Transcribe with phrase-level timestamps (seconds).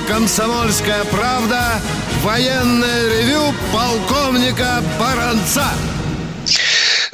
[0.00, 1.80] «Комсомольская правда»
[2.22, 5.64] военное ревю полковника Баранца.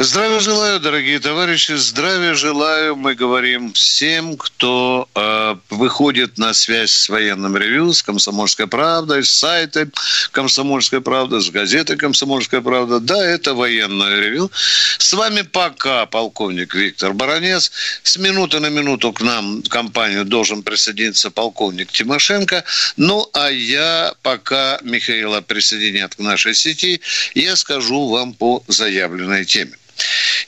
[0.05, 7.09] Здравия желаю, дорогие товарищи, здравия желаю, мы говорим всем, кто э, выходит на связь с
[7.09, 9.89] военным ревю, с «Комсомольской правдой», с сайта
[10.33, 12.99] «Комсомольская правда», с газетой «Комсомольская правда».
[12.99, 14.51] Да, это военное ревю.
[14.99, 17.71] С вами пока полковник Виктор Баранец.
[18.03, 22.65] С минуты на минуту к нам в компанию должен присоединиться полковник Тимошенко.
[22.97, 27.01] Ну, а я пока Михаила присоединят к нашей сети,
[27.37, 29.77] я скажу вам по заявленной теме.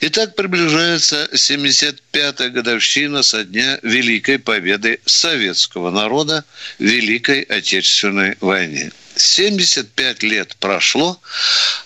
[0.01, 6.43] Итак, приближается 75-я годовщина со дня Великой Победы советского народа
[6.79, 8.91] в Великой Отечественной войне.
[9.15, 11.19] 75 лет прошло,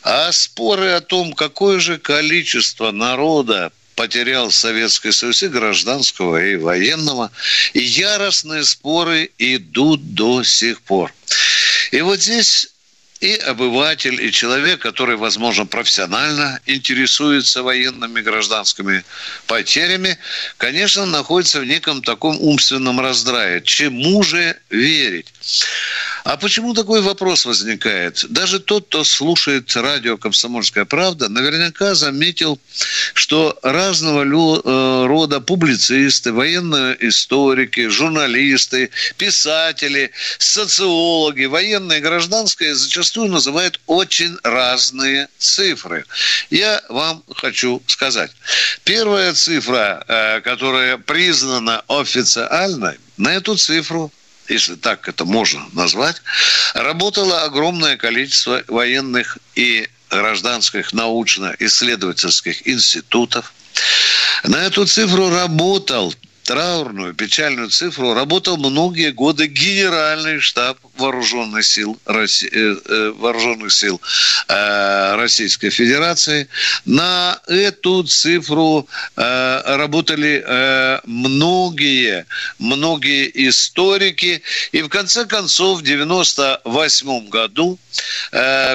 [0.03, 7.31] а споры о том, какое же количество народа потерял Советский Союз и гражданского, и военного,
[7.73, 11.13] яростные споры идут до сих пор.
[11.91, 12.69] И вот здесь
[13.19, 19.03] и обыватель, и человек, который, возможно, профессионально интересуется военными гражданскими
[19.45, 20.17] потерями,
[20.57, 23.61] конечно, находится в неком таком умственном раздрае.
[23.61, 25.27] Чему же верить?
[26.29, 28.23] А почему такой вопрос возникает?
[28.29, 32.59] Даже тот, кто слушает радио «Комсомольская правда», наверняка заметил,
[33.15, 44.37] что разного э, рода публицисты, военные историки, журналисты, писатели, социологи, военные гражданские зачастую называют очень
[44.43, 46.05] разные цифры.
[46.51, 48.29] Я вам хочу сказать.
[48.83, 54.11] Первая цифра, э, которая признана официальной, на эту цифру
[54.49, 56.21] если так это можно назвать,
[56.73, 63.53] работало огромное количество военных и гражданских научно-исследовательских институтов.
[64.43, 66.13] На эту цифру работал
[66.49, 74.01] траурную, печальную цифру работал многие годы генеральный штаб вооруженных сил, России, э, э, вооруженных сил
[74.47, 76.47] э, Российской Федерации.
[76.85, 80.43] На эту цифру работали
[81.05, 82.25] многие,
[82.57, 84.41] многие историки.
[84.71, 87.77] И в конце концов в 1998 году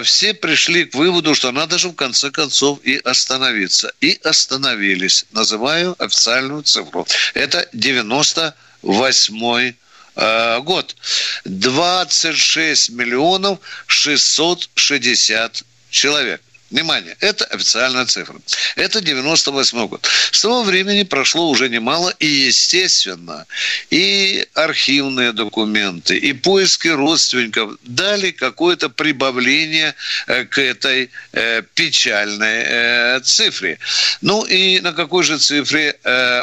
[0.04, 3.92] все пришли к выводу, что надо же в конце концов и остановиться.
[4.00, 5.26] И остановились.
[5.32, 7.06] Называю официальную цифру.
[7.34, 9.74] Это 98
[10.16, 10.96] э, год.
[11.44, 16.40] 26 миллионов 660 человек.
[16.74, 18.34] Внимание, это официальная цифра.
[18.74, 20.04] Это 98 год.
[20.32, 23.46] С того времени прошло уже немало, и, естественно,
[23.90, 29.94] и архивные документы, и поиски родственников дали какое-то прибавление
[30.26, 33.78] э, к этой э, печальной э, цифре.
[34.20, 35.96] Ну и на какой же цифре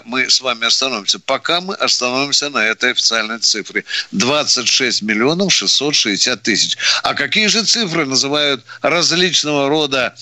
[0.06, 1.20] мы с вами остановимся?
[1.20, 3.84] Пока мы остановимся на этой официальной цифре.
[4.14, 6.78] 26 миллионов 660 тысяч.
[7.04, 10.16] А какие же цифры называют различного рода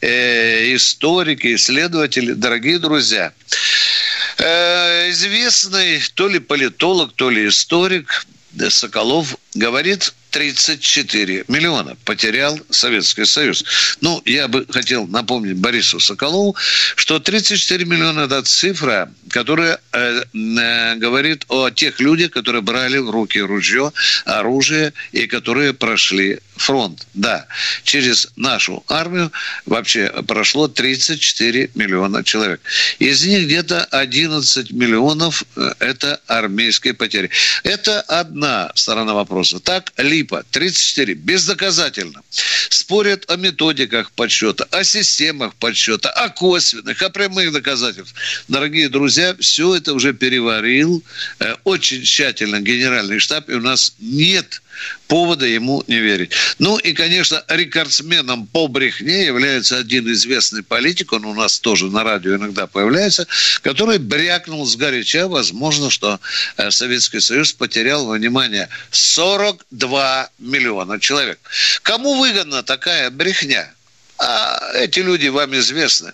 [0.00, 3.32] э, историки, исследователи, дорогие друзья.
[4.38, 8.26] Э, известный то ли политолог, то ли историк
[8.68, 13.64] Соколов говорит 34 миллиона потерял Советский Союз.
[14.02, 16.54] Ну, я бы хотел напомнить Борису Соколову,
[16.94, 23.08] что 34 миллиона– это цифра, которая э, э, говорит о тех людях, которые брали в
[23.08, 23.92] руки ружье,
[24.26, 27.06] оружие и которые прошли фронт.
[27.14, 27.46] Да,
[27.82, 29.32] через нашу армию
[29.64, 32.60] вообще прошло 34 миллиона человек.
[32.98, 37.30] Из них где-то 11 миллионов э,– это армейские потери.
[37.62, 39.45] Это одна сторона вопроса.
[39.64, 42.22] Так, Липа– 34, бездоказательно.
[42.68, 48.20] Спорят о методиках подсчета, о системах подсчета, о косвенных, о прямых доказательствах.
[48.48, 51.02] Дорогие друзья, все это уже переварил
[51.38, 54.62] э, очень тщательно генеральный штаб, и у нас нет
[55.08, 56.32] повода ему не верить.
[56.58, 62.04] Ну и, конечно, рекордсменом по брехне является один известный политик, он у нас тоже на
[62.04, 63.26] радио иногда появляется,
[63.62, 66.20] который брякнул с горяча, возможно, что
[66.56, 71.38] э, Советский Союз потерял, внимание, 42 миллиона человек.
[71.82, 73.75] Кому выгодна такая брехня?
[74.18, 76.12] А эти люди вам известны.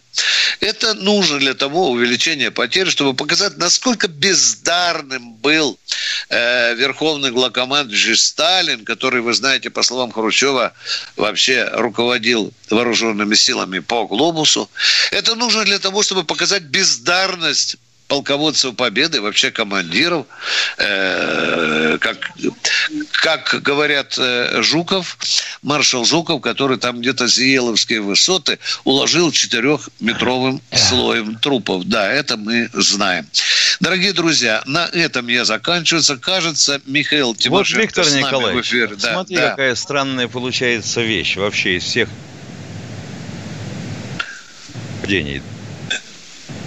[0.61, 5.79] Это нужно для того увеличения потерь, чтобы показать, насколько бездарным был
[6.29, 10.73] э, верховный главкомандующий Сталин, который, вы знаете, по словам Хрущева,
[11.17, 14.69] вообще руководил вооруженными силами по глобусу.
[15.11, 17.77] Это нужно для того, чтобы показать бездарность
[18.13, 20.27] полководцев Победы, вообще командиров,
[20.77, 22.31] э, как,
[23.11, 25.17] как говорят э, Жуков,
[25.63, 31.85] маршал Жуков, который там где-то Зиеловские высоты уложил четырехметровым слоем трупов.
[31.85, 33.27] Да, это мы знаем.
[33.81, 38.69] Дорогие друзья, на этом я заканчиваю, Кажется, Михаил Тимошенко вот Виктор с нами Николаевич, в
[38.69, 38.97] эфире.
[38.97, 39.51] Да, смотри, да.
[39.51, 42.11] какая странная получается вещь вообще из всех
[45.07, 45.43] денег.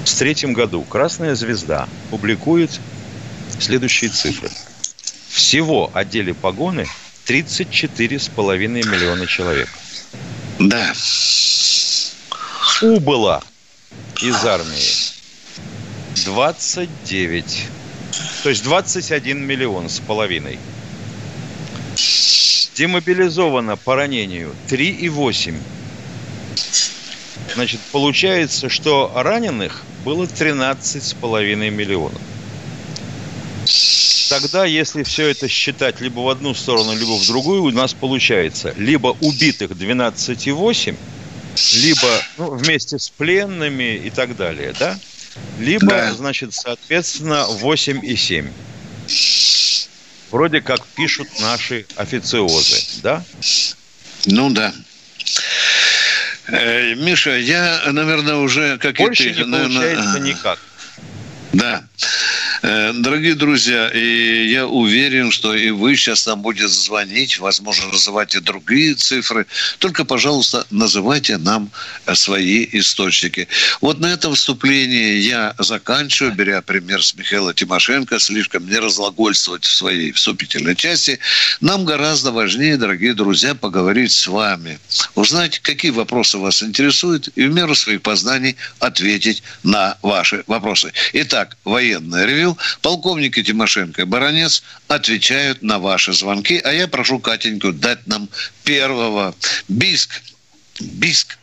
[0.05, 2.69] 1973 году «Красная звезда» публикует
[3.59, 4.51] следующие цифры.
[5.29, 6.85] Всего одели погоны
[7.25, 9.67] 34,5 миллиона человек.
[10.59, 10.93] Да.
[12.83, 13.43] Убыло
[14.21, 14.93] из армии
[16.23, 17.67] 29.
[18.43, 20.59] То есть 21 миллион с половиной.
[22.75, 25.55] Демобилизовано по ранению 3,8.
[27.55, 32.21] Значит, получается, что раненых было 13,5 миллионов.
[34.29, 38.73] Тогда, если все это считать либо в одну сторону, либо в другую, у нас получается
[38.75, 40.97] либо убитых 12,8,
[41.75, 44.99] либо ну, вместе с пленными и так далее, да?
[45.57, 46.13] Либо, да.
[46.13, 48.51] значит, соответственно, 8,7.
[50.31, 53.23] Вроде как пишут наши официозы, да?
[54.25, 54.73] Ну да.
[56.47, 59.95] Миша, я, наверное, уже как Больше и ты, не наверное...
[59.95, 60.59] получается никак.
[61.53, 61.83] Да.
[62.61, 68.35] Э, дорогие друзья, и я уверен, что и вы сейчас нам будете звонить, возможно, называть
[68.35, 69.45] и другие цифры.
[69.79, 71.71] Только, пожалуйста, называйте нам
[72.05, 73.47] э, свои источники.
[73.81, 79.75] Вот на этом вступлении я заканчиваю, беря пример с Михаила Тимошенко, слишком не разглагольствовать в
[79.75, 81.19] своей вступительной части.
[81.61, 84.79] Нам гораздо важнее, дорогие друзья, поговорить с вами,
[85.15, 90.93] узнать, какие вопросы вас интересуют, и в меру своих познаний ответить на ваши вопросы.
[91.13, 92.44] Итак, военное ревю
[92.81, 96.61] полковники Тимошенко и Баранец отвечают на ваши звонки.
[96.63, 98.29] А я прошу Катеньку дать нам
[98.63, 99.33] первого.
[99.67, 100.21] Биск.
[100.79, 101.37] Биск.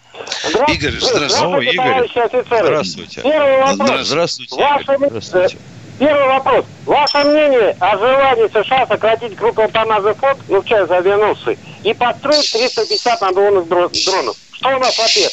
[0.68, 1.46] Игорь, здравствуйте.
[1.46, 2.08] О, Игорь.
[2.44, 3.20] Здравствуйте.
[3.22, 4.06] Первый вопрос.
[4.06, 4.56] Здравствуйте.
[4.56, 4.96] Ваше...
[4.98, 5.58] здравствуйте.
[5.98, 6.64] Первый вопрос.
[6.84, 12.50] Ваше мнение о желании США сократить группу тоннажа флот, ну, в частности, авианосцы, и построить
[12.50, 14.36] 350 надводных дронов?
[14.52, 15.32] Что у нас в ответ?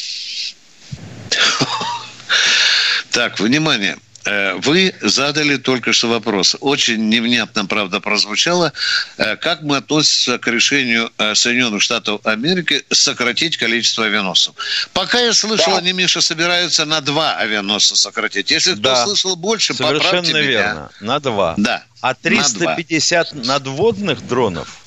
[3.12, 3.98] Так, внимание.
[4.25, 6.56] Э, вы задали только что вопрос.
[6.60, 8.74] Очень невнятно, правда, прозвучало.
[9.18, 14.54] Э, как мы относимся к решению э, Соединенных Штатов Америки сократить количество авианосцев?
[14.94, 15.77] Пока я слышал, да.
[15.77, 18.51] они, Миша, собираются на два авианосца сократить.
[18.51, 19.06] Если кто да.
[19.06, 20.74] слышал больше, Совершенно поправьте верно.
[20.74, 20.89] меня.
[21.00, 21.54] На два.
[21.57, 21.83] Да.
[22.01, 24.78] А 350 на надводных дронов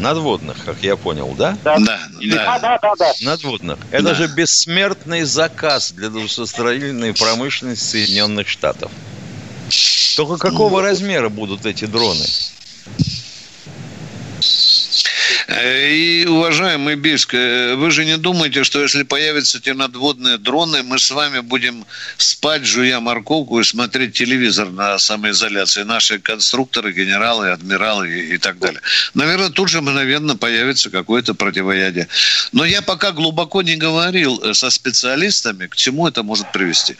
[0.00, 1.56] Надводных, как я понял, да?
[1.62, 2.58] Да, да, да.
[2.58, 3.12] да, да, да.
[3.20, 3.78] Надводных.
[3.90, 4.14] Это да.
[4.14, 8.90] же бессмертный заказ для двусостроительной промышленности Соединенных Штатов.
[10.16, 12.26] Только какого размера будут эти дроны?
[15.50, 20.98] И, уважаемый Биск, э, вы же не думаете, что если появятся эти надводные дроны, мы
[21.00, 21.84] с вами будем
[22.18, 25.82] спать, жуя морковку и смотреть телевизор на самоизоляции.
[25.82, 28.80] Наши конструкторы, генералы, адмиралы и, и так далее.
[29.14, 32.06] Наверное, тут же мгновенно появится какое-то противоядие.
[32.52, 36.96] Но я пока глубоко не говорил э, со специалистами, к чему это может привести.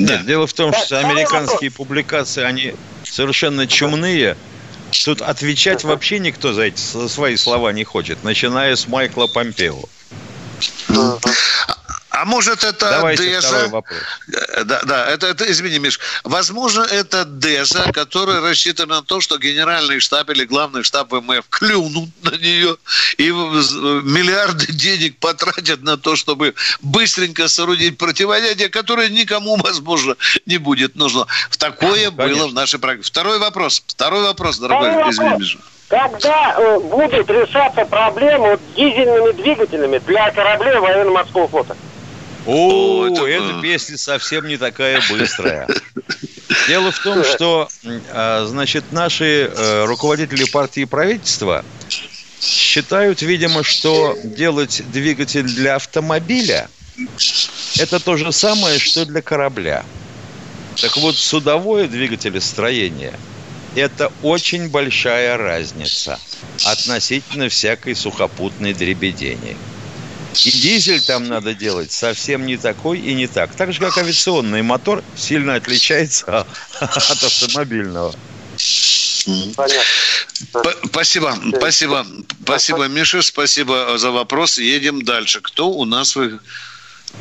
[0.00, 0.22] Да.
[0.22, 4.38] Дело в том, что американские публикации, они совершенно чумные–
[5.04, 9.84] Тут отвечать вообще никто за эти свои слова не хочет, начиная с Майкла Помпео.
[12.14, 13.68] А может это Давайте Дежа?
[13.68, 13.98] вопрос.
[14.32, 15.98] Э, да, да, это, это, извини, Миш.
[16.22, 22.10] Возможно, это Дежа, который рассчитан на то, что генеральный штаб или главный штаб ВМФ клюнут
[22.22, 22.76] на нее
[23.18, 30.16] и миллиарды денег потратят на то, чтобы быстренько соорудить противоядие, которое никому, возможно,
[30.46, 31.26] не будет нужно.
[31.50, 32.36] В такое Конечно.
[32.36, 33.02] было в нашей программе.
[33.02, 33.82] Второй вопрос.
[33.88, 35.58] Второй вопрос, дорогой, Второй извини, Миша.
[35.88, 41.76] Когда э, будет решаться проблема с дизельными двигателями для кораблей военно-морского флота?
[42.46, 43.26] О, это...
[43.26, 45.68] эта песня совсем не такая быстрая.
[46.68, 47.68] Дело в том, что,
[48.12, 51.64] а, значит, наши э, руководители партии и правительства
[52.40, 56.68] считают, видимо, что делать двигатель для автомобиля–
[57.78, 59.84] это то же самое, что для корабля.
[60.80, 63.18] Так вот, судовое двигателестроение–
[63.74, 66.18] это очень большая разница
[66.64, 69.56] относительно всякой сухопутной дребедени.
[70.44, 73.54] И дизель там надо делать совсем не такой и не так.
[73.54, 76.46] Так же, как авиационный мотор сильно отличается
[76.80, 78.14] от автомобильного.
[79.56, 79.82] Понятно.
[80.86, 82.06] Спасибо, спасибо,
[82.42, 84.58] спасибо, Миша, спасибо за вопрос.
[84.58, 85.40] Едем дальше.
[85.40, 86.38] Кто у нас в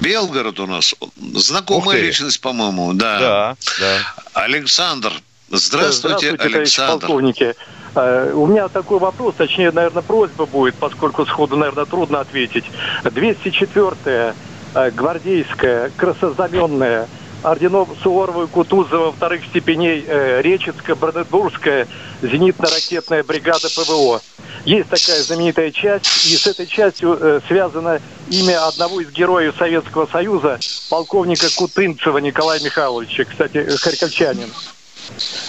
[0.01, 0.93] Белгород у нас
[1.35, 3.19] знакомая личность, по-моему, да.
[3.19, 4.13] Да, да.
[4.33, 5.13] Александр,
[5.49, 7.07] здравствуйте, здравствуйте Александр.
[7.07, 7.55] Полковники.
[7.95, 12.65] Э, у меня такой вопрос, точнее, наверное, просьба будет, поскольку сходу, наверное, трудно ответить.
[13.03, 14.33] 204-я
[14.75, 17.07] э, гвардейская, красозаменная
[17.43, 21.87] орденов Суворова и Кутузова вторых степеней э, Речицкая, Бранденбургская
[22.21, 24.21] зенитно-ракетная бригада ПВО.
[24.65, 30.07] Есть такая знаменитая часть, и с этой частью э, связано имя одного из героев Советского
[30.07, 30.57] Союза,
[30.89, 34.49] полковника Кутынцева Николая Михайловича, кстати, харьковчанин.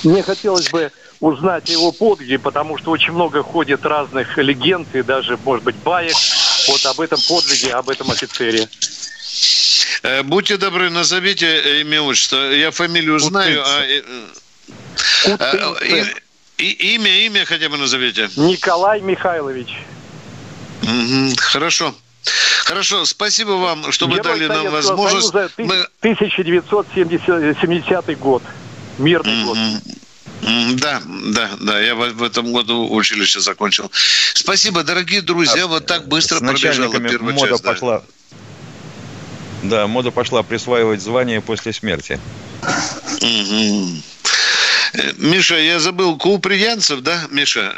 [0.03, 0.91] Мне хотелось бы
[1.25, 6.15] узнать его подвиги, потому что очень много ходит разных легенд и даже, может быть, баек
[6.69, 8.69] вот об этом подвиге, об этом офицере.
[10.03, 12.53] Э, будьте добры, назовите э, имя отчество.
[12.53, 13.81] Я фамилию знаю, а...
[15.39, 15.77] а
[16.59, 18.29] и, имя, имя хотя бы назовите.
[18.37, 19.79] Николай Михайлович.
[20.83, 21.95] Угу, хорошо.
[22.67, 25.31] Хорошо, спасибо вам, что вы дали нам возможность.
[25.31, 25.87] Союза, Мы...
[26.01, 28.43] 1970 год.
[28.99, 29.55] Мирный угу.
[29.55, 29.59] год.
[30.43, 33.91] Да, да, да, я в этом году училище закончил.
[34.35, 37.63] Спасибо, дорогие друзья, а, вот так быстро пробежала первая мода часть.
[37.63, 38.03] Пошла,
[39.63, 42.21] да, мода пошла присваивать звание после смерти.
[45.17, 47.75] Миша, я забыл, Куприянцев, да, Миша?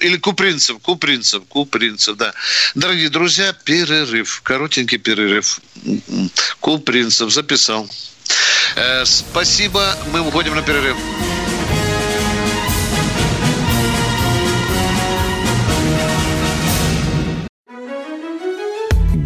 [0.00, 2.32] Или Купринцев, Купринцев, Купринцев, да.
[2.74, 5.60] Дорогие друзья, перерыв, коротенький перерыв.
[6.60, 7.88] Купринцев, записал.
[8.76, 10.96] Э, спасибо, мы уходим на перерыв.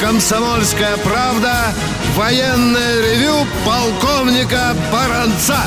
[0.00, 1.74] «Комсомольская правда»
[2.14, 5.58] военное ревю полковника Баранца.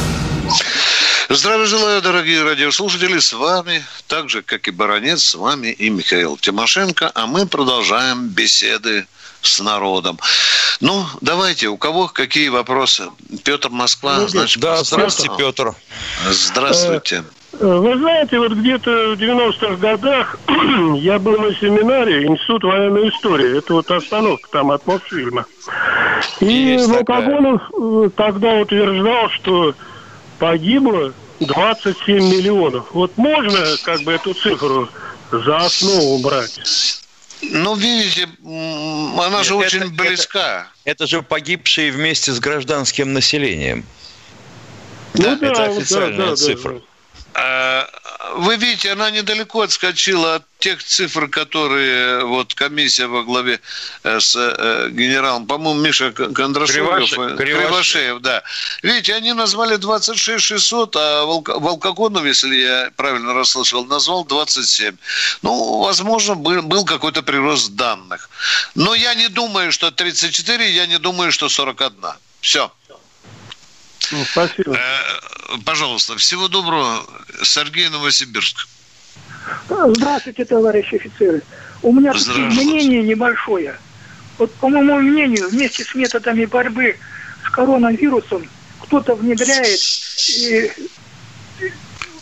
[1.30, 3.20] Здравия желаю, дорогие радиослушатели.
[3.20, 7.12] С вами, так же, как и Баранец, с вами и Михаил Тимошенко.
[7.14, 9.08] А мы продолжаем беседы
[9.42, 10.20] с народом.
[10.80, 13.10] Ну, давайте, у кого какие вопросы?
[13.44, 15.76] Петр Москва, ну, значит, да, здравствуйте, Петр.
[16.30, 17.24] Здравствуйте.
[17.52, 20.38] Вы знаете, вот где-то в 90-х годах
[20.98, 23.58] я был на семинаре Институт военной истории.
[23.58, 25.46] Это вот остановка там от Мосфильма.
[26.40, 29.74] И Волкогонов э, тогда утверждал, что
[30.38, 32.86] погибло 27 миллионов.
[32.92, 34.88] Вот можно как бы эту цифру
[35.32, 36.60] за основу брать?
[37.42, 40.68] Ну, видите, она Нет, же это, очень близка.
[40.84, 43.86] Это, это же погибшие вместе с гражданским населением.
[45.14, 46.74] Ну, да, да, это официальная да, да, цифра.
[46.74, 46.89] Да, да.
[47.42, 47.90] А,
[48.36, 53.62] вы видите, она недалеко отскочила от тех цифр, которые вот комиссия во главе
[54.04, 58.44] э, с э, генералом, по-моему, Миша Кондрашовев, Кривошеев, Кривошеев, да.
[58.84, 64.98] Видите, они назвали 26 600, а Волкогонов, если я правильно расслышал, назвал 27.
[65.42, 68.30] Ну, возможно, был, был какой-то прирост данных.
[68.76, 71.96] Но я не думаю, что 34, я не думаю, что 41.
[72.42, 72.70] Все.
[74.12, 74.76] Ну, спасибо.
[74.76, 77.06] Э, пожалуйста, всего доброго.
[77.44, 78.68] Сергей Новосибирск.
[79.68, 81.42] Здравствуйте, товарищи офицеры.
[81.82, 83.78] У меня тут мнение небольшое.
[84.38, 86.98] Вот, по моему мнению, вместе с методами борьбы
[87.46, 88.48] с коронавирусом
[88.84, 89.80] кто-то внедряет
[90.30, 90.72] и,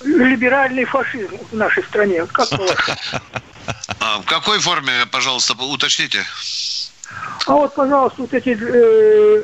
[0.03, 2.25] либеральный фашизм в нашей стране.
[2.25, 2.49] Как
[3.99, 6.25] а, в какой форме, пожалуйста, уточните?
[7.45, 9.43] А вот, пожалуйста, вот эти э,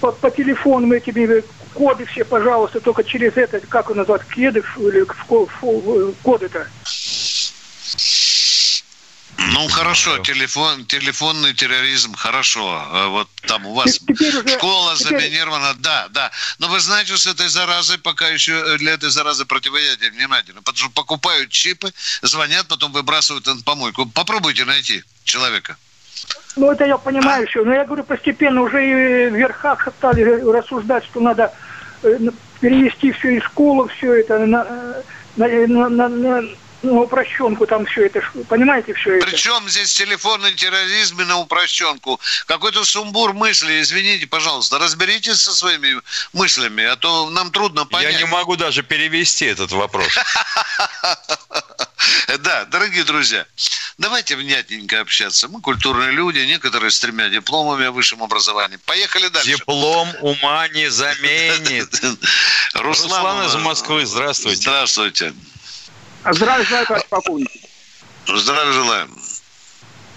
[0.00, 1.42] по, по телефону этими
[1.74, 5.06] коды все, пожалуйста, только через это, как он назвать, кеды или
[6.22, 6.66] коды-то.
[9.38, 12.84] Ну хорошо, телефон, телефонный терроризм, хорошо.
[12.90, 15.20] А вот там у вас уже, школа теперь...
[15.20, 16.30] заминирована, да, да.
[16.58, 20.60] Но вы знаете, с этой заразой пока еще для этой заразы противоядие внимательно.
[20.62, 24.06] Потому что покупают чипы, звонят, потом выбрасывают на помойку.
[24.06, 25.76] Попробуйте найти человека.
[26.56, 27.62] Ну, это я понимаю еще.
[27.62, 31.52] Но я говорю, постепенно уже и в верхах стали рассуждать, что надо
[32.02, 32.18] э,
[32.60, 35.04] перевести все из школы, все это на,
[35.36, 36.42] на, на, на, на
[36.82, 39.26] ну, упрощенку там все это, понимаете, все это.
[39.26, 42.20] Причем здесь телефонный терроризм и на упрощенку?
[42.46, 46.00] Какой-то сумбур мысли, извините, пожалуйста, разберитесь со своими
[46.32, 48.12] мыслями, а то нам трудно понять.
[48.12, 50.06] Я не могу даже перевести этот вопрос.
[52.40, 53.46] Да, дорогие друзья,
[53.98, 55.48] давайте внятненько общаться.
[55.48, 58.76] Мы культурные люди, некоторые с тремя дипломами о высшем образовании.
[58.84, 59.50] Поехали дальше.
[59.50, 62.00] Диплом ума не заменит.
[62.74, 64.62] Руслан из Москвы, здравствуйте.
[64.62, 65.34] Здравствуйте.
[66.24, 67.50] Здравия желаю, товарищ полковник.
[68.26, 69.18] Здравия желаем.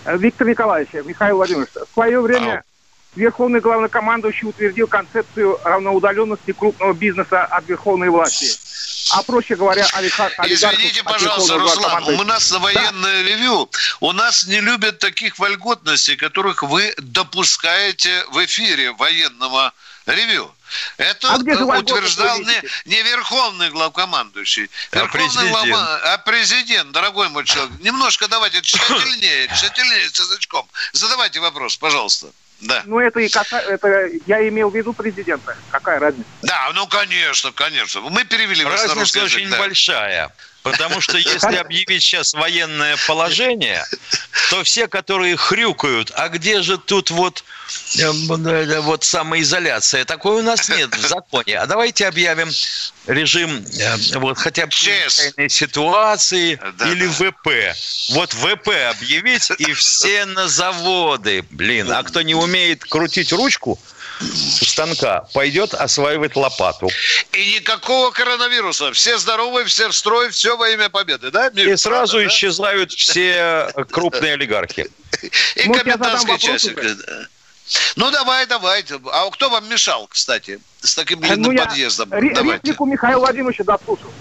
[0.05, 2.63] Виктор Николаевич, Михаил Владимирович, в свое время
[3.15, 8.48] Верховный главнокомандующий утвердил концепцию равноудаленности крупного бизнеса от верховной власти.
[9.13, 10.46] А проще говоря, олигархов...
[10.46, 13.29] Извините, пожалуйста, Руслан, у нас на военное да.
[13.29, 19.74] ревю, у нас не любят таких вольготностей, которых вы допускаете в эфире военного
[20.05, 20.50] ревю.
[20.97, 25.67] Это а утверждал не, не верховный главкомандующий, а верховный президент.
[25.67, 25.99] Глав...
[26.03, 27.79] а президент, дорогой мой человек.
[27.79, 30.67] Немножко давайте тщательнее, тщательнее с язычком.
[30.93, 32.27] Задавайте вопрос, пожалуйста.
[32.61, 32.83] Да.
[32.85, 33.59] Ну, это и каса...
[33.59, 35.57] это я имел в виду президента.
[35.71, 36.29] Какая разница?
[36.43, 38.01] Да, ну, конечно, конечно.
[38.01, 39.57] Мы перевели вас Разница на русский язык, очень да.
[39.57, 40.35] большая.
[40.63, 43.83] Потому что если объявить сейчас военное положение,
[44.51, 47.43] то все, которые хрюкают, а где же тут вот,
[47.97, 50.05] э, вот самоизоляция?
[50.05, 51.57] Такой у нас нет в законе.
[51.57, 52.49] А давайте объявим
[53.07, 57.13] режим э, вот хотя бы чрезвычайной ситуации да, или да.
[57.13, 57.47] ВП.
[58.11, 61.43] Вот ВП объявить и все на заводы.
[61.49, 63.79] Блин, а кто не умеет крутить ручку,
[64.21, 66.89] станка пойдет осваивать лопату.
[67.33, 68.91] И никакого коронавируса.
[68.93, 71.49] Все здоровы, все в строй, все во имя победы, да?
[71.49, 72.95] Мир, и сразу правда, исчезают да?
[72.95, 74.89] все крупные олигархи.
[75.55, 76.71] И ну, комендантская часть.
[77.95, 78.83] Ну, давай, давай.
[79.11, 82.09] А кто вам мешал, кстати, с таким ну, длинным ну, подъездом?
[82.09, 82.53] Давайте.
[82.53, 84.11] Реплику Михаила Владимировича дослушал.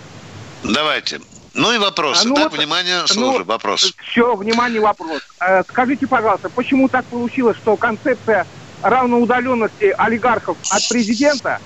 [0.62, 1.20] Давайте.
[1.52, 2.26] Ну и вопросы.
[2.26, 3.92] А, ну, так, вот, внимание, слушай, ну, вопрос.
[4.08, 5.22] Все, внимание, вопрос.
[5.40, 8.46] Э, скажите, пожалуйста, почему так получилось, что концепция
[8.82, 11.60] равноудаленности олигархов от президента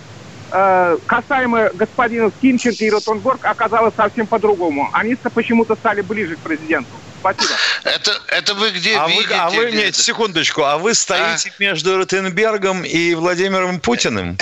[0.51, 4.89] э, касаемо господина Тимченко и Ротенбург оказалось совсем по-другому.
[4.93, 6.91] Они почему-то стали ближе к президенту.
[7.21, 7.55] Спасибо.
[7.85, 9.29] Это, это вы где а видите?
[9.29, 11.63] Вы, а вы, нет, секундочку, а вы стоите а?
[11.63, 14.37] между Ротенбергом и Владимиром Путиным?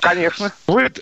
[0.00, 0.52] Конечно.
[0.68, 0.84] Вы...
[0.84, 1.00] Это,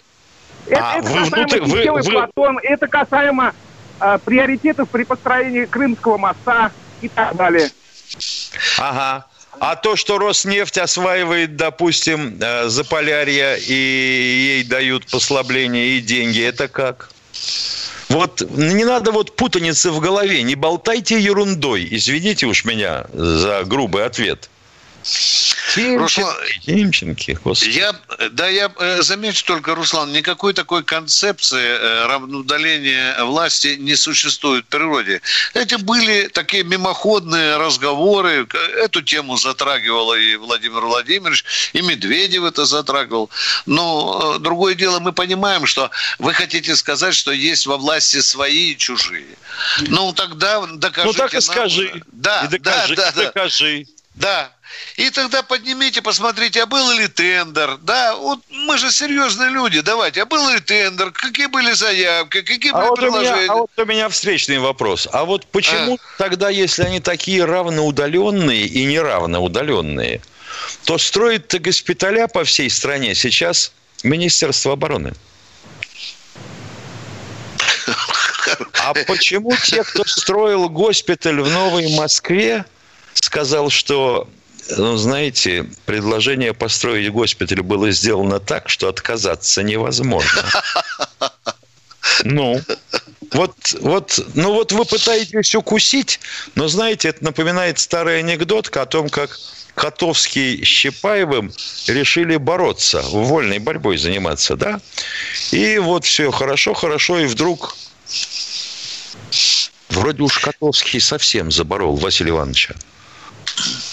[0.71, 2.13] а, это вы касаемо внутри, вы, вы...
[2.13, 3.55] Платон, это касаемо
[4.01, 6.71] э, приоритетов при построении Крымского моста
[7.01, 7.69] и так далее.
[8.79, 9.27] Ага.
[9.65, 16.67] А то, что Роснефть осваивает, допустим, э, Заполярье и ей дают послабление и деньги, это
[16.67, 17.11] как?
[18.09, 21.87] Вот не надо вот путаницы в голове, не болтайте ерундой.
[21.93, 24.51] Извините уж меня за грубый ответ.
[25.77, 27.71] Руслан, Тимченки, господи.
[27.71, 27.95] Я,
[28.31, 34.69] да, я э, замечу только, Руслан, никакой такой концепции э, равноудаления власти не существует в
[34.69, 35.21] природе.
[35.55, 38.47] Это были такие мимоходные разговоры.
[38.77, 43.31] Эту тему затрагивал и Владимир Владимирович, и Медведев это затрагивал.
[43.67, 48.73] Но э, другое дело, мы понимаем, что вы хотите сказать, что есть во власти свои
[48.73, 49.39] и чужие.
[49.81, 52.03] Ну, тогда докажите Ну, так и скажи.
[52.13, 53.87] Да, и докажи, да, да, докажи.
[53.89, 54.02] Да.
[54.97, 60.23] И тогда поднимите, посмотрите, а был ли тендер, да, вот мы же серьезные люди, давайте,
[60.23, 63.43] а был ли тендер, какие были заявки, какие а были вот предложения.
[63.43, 66.19] Меня, а вот у меня встречный вопрос, а вот почему а?
[66.19, 70.21] тогда, если они такие равноудаленные и неравноудаленные,
[70.85, 73.73] то строит-то госпиталя по всей стране сейчас
[74.03, 75.15] Министерство обороны?
[78.85, 82.65] А почему те, кто строил госпиталь в Новой Москве,
[83.15, 84.29] сказал, что
[84.77, 90.45] ну, знаете, предложение построить госпиталь было сделано так, что отказаться невозможно.
[92.25, 92.61] Ну,
[93.33, 96.21] вот, вот, ну вот вы пытаетесь укусить,
[96.55, 99.39] но знаете, это напоминает старый анекдот о том, как
[99.75, 101.53] Котовский с Щепаевым
[101.87, 104.81] решили бороться, вольной борьбой заниматься, да?
[105.51, 107.77] И вот все хорошо, хорошо, и вдруг
[109.89, 112.75] вроде уж Котовский совсем заборол Василия Ивановича.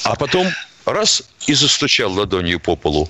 [0.04, 0.48] А потом
[0.86, 3.10] раз и застучал ладонью по полу.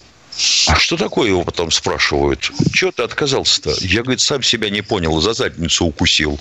[0.68, 2.52] А что такое его потом спрашивают?
[2.74, 3.76] Чего ты отказался-то?
[3.82, 6.40] Я, говорит, сам себя не понял, за задницу укусил.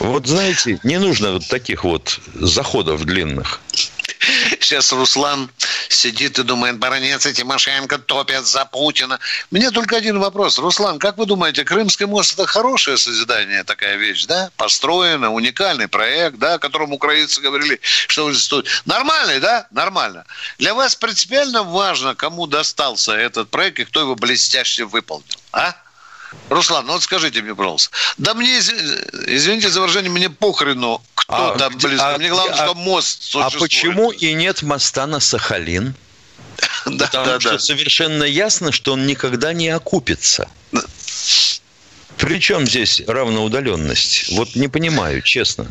[0.00, 3.60] Вот знаете, не нужно вот таких вот заходов длинных.
[4.60, 5.50] Сейчас Руслан
[5.88, 9.18] сидит и думает, баронец и Тимошенко топят за Путина.
[9.50, 10.58] Мне только один вопрос.
[10.58, 14.50] Руслан, как вы думаете, Крымский мост– это хорошее созидание, такая вещь, да?
[14.56, 18.66] Построено, уникальный проект, да, о котором украинцы говорили, что он стоит.
[18.84, 19.66] Нормальный, да?
[19.70, 20.24] Нормально.
[20.58, 25.74] Для вас принципиально важно, кому достался этот проект и кто его блестяще выполнил, а?
[26.48, 27.90] Руслан, ну вот скажите мне, пожалуйста.
[28.18, 32.14] Да мне, извините за выражение, мне похрену, кто а, там где, близко.
[32.14, 33.54] А, мне главное, а, что мост существует.
[33.54, 35.94] А почему и нет моста на Сахалин?
[36.86, 37.58] Да, Потому да, что да.
[37.58, 40.48] совершенно ясно, что он никогда не окупится.
[42.16, 44.30] Причем здесь равноудаленность?
[44.30, 45.66] Вот не понимаю, честно.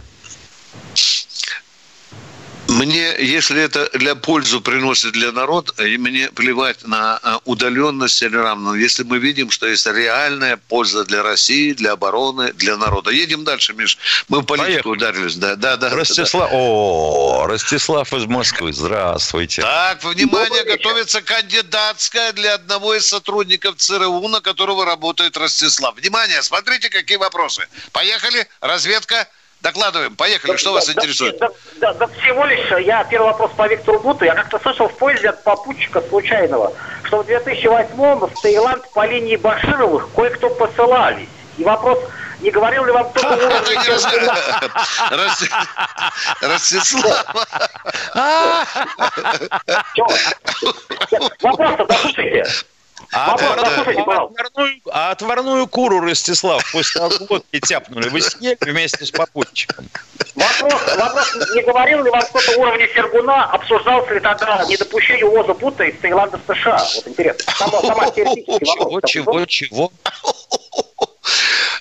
[2.67, 8.36] Мне, если это для пользу приносит для народа, и мне плевать на а, удаленность или
[8.36, 8.75] равно.
[8.75, 13.12] Если мы видим, что есть реальная польза для России, для обороны, для народа.
[13.12, 13.97] Едем дальше, Миш.
[14.30, 14.91] Мы в политику Поехали.
[14.93, 15.36] ударились.
[15.36, 15.89] Да, да, да.
[15.91, 16.58] Ростислав, да.
[16.58, 18.73] О, Ростислав из Москвы.
[18.73, 19.62] Здравствуйте.
[19.62, 25.95] Так, внимание, готовится кандидатская для одного из сотрудников ЦРУ, на которого работает Ростислав.
[25.95, 27.67] Внимание, смотрите, какие вопросы.
[27.91, 28.47] Поехали.
[28.60, 29.28] Разведка.
[29.65, 30.15] Докладываем.
[30.15, 30.51] Поехали.
[30.51, 31.39] Да, что да, вас да, интересует?
[31.39, 31.49] Да,
[31.82, 34.23] да, да, всего лишь, я первый вопрос по Виктору Буту.
[34.23, 36.71] Я как-то слышал в поезде от попутчика случайного,
[37.06, 41.30] что в 2008-м в Таиланд по линии Башировых кое-кто посылались.
[41.58, 41.97] И вопрос,
[42.41, 43.49] не говорил ли вам кто-то
[46.41, 47.25] Ростислав.
[51.41, 52.45] Вопрос-то дослушайте.
[53.11, 58.09] А, отварную, а отварную куру, Ростислав, после водки тяпнули.
[58.09, 59.87] Вы съели вместе с попутчиком.
[60.35, 65.85] Вопрос, вопрос, не говорил ли вам кто-то уровня Сергуна, обсуждался ли тогда недопущение увоза Бута
[65.85, 66.77] из Таиланда в США?
[66.95, 67.53] Вот интересно.
[67.57, 69.91] Сама, сама Чего, чего, чего?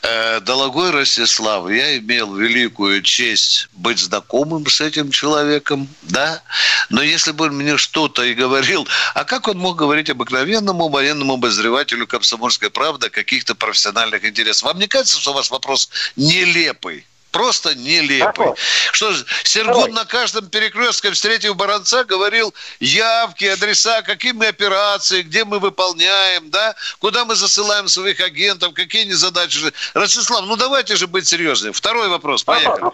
[0.06, 6.42] Э, дорогой Ростислав, я имел великую честь быть знакомым с этим человеком, да,
[6.90, 11.34] но если бы он мне что-то и говорил, а как он мог говорить обыкновенному военному
[11.34, 14.64] обозревателю «Комсомольской правды» о каких-то профессиональных интересах?
[14.64, 17.06] Вам не кажется, что у вас вопрос нелепый?
[17.34, 18.54] Просто нелепый.
[18.92, 25.44] Что же, Сергун на каждом перекрестке, встретив Баранца, говорил явки, адреса, какие мы операции, где
[25.44, 29.58] мы выполняем, да, куда мы засылаем своих агентов, какие они задачи.
[29.94, 31.72] Ростислав, ну давайте же быть серьезными.
[31.72, 32.84] Второй вопрос, поехали.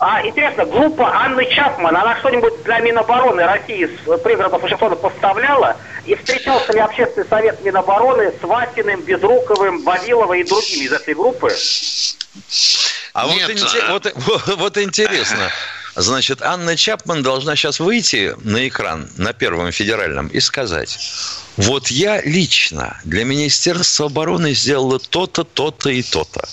[0.00, 5.76] А, интересно, группа Анны Чапман, она что-нибудь для Минобороны России с пригородов Вашингтона поставляла?
[6.04, 11.48] И встречался ли общественный совет Минобороны с Васиным, Безруковым, Вавиловой и другими из этой группы?
[13.14, 13.62] А Нет.
[13.90, 15.50] Вот, вот, вот интересно.
[15.94, 20.98] Значит, Анна Чапман должна сейчас выйти на экран на Первом федеральном и сказать,
[21.56, 26.48] вот я лично для Министерства обороны сделала то-то, то-то и то-то.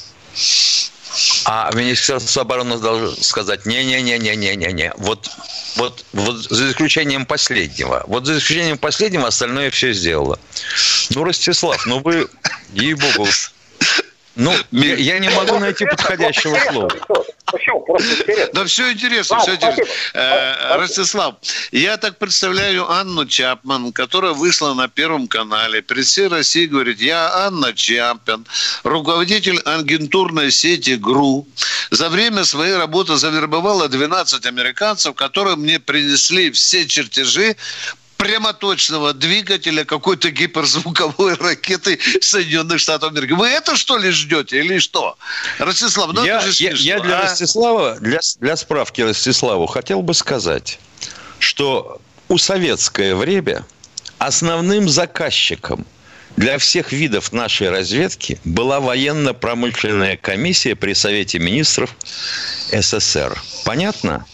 [1.46, 4.94] А Министерство обороны должно сказать, не-не-не-не-не-не-не.
[4.98, 5.32] Вот,
[5.78, 8.04] вот, вот за исключением последнего.
[8.06, 10.40] Вот за исключением последнего остальное все сделало.
[11.10, 12.30] Ну, Ростислав, ну вы,
[12.74, 13.28] ей-богу,
[14.36, 16.90] ну, я, я не могу найти подходящего слова.
[18.54, 19.84] Да все интересно, все интересно.
[20.14, 21.36] Э, Ростислав,
[21.72, 27.46] я так представляю Анну Чапман, которая вышла на Первом канале, при всей России говорит, я
[27.46, 28.46] Анна Чапман,
[28.84, 31.46] руководитель агентурной сети ГРУ.
[31.90, 37.58] За время своей работы завербовала 12 американцев, которые мне принесли все чертежи
[38.22, 43.32] прямоточного двигателя какой-то гиперзвуковой ракеты Соединенных Штатов Америки.
[43.32, 45.18] Вы это что ли ждете или что?
[45.58, 47.22] Ростислав, ну я, это же смешно, я, я для а?
[47.24, 50.78] Ростислава, для, для справки Ростиславу хотел бы сказать,
[51.40, 53.66] что у советское время
[54.20, 55.88] основным заказчиком
[56.38, 61.96] для всех видов нашей разведки была военно-промышленная комиссия при Совете министров
[62.72, 63.42] СССР.
[63.66, 64.26] Понятно?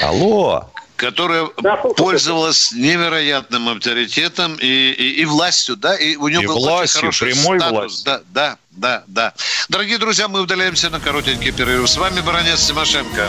[0.00, 6.46] Алло которая да, пользовалась невероятным авторитетом и, и, и властью, да, и у нее и
[6.46, 7.78] был властью, хороший прямой статус.
[7.78, 8.04] Властью.
[8.04, 9.32] Да, да, да, да.
[9.68, 11.88] Дорогие друзья, мы удаляемся на коротенький перерыв.
[11.88, 13.28] С вами Баранец Тимошенко.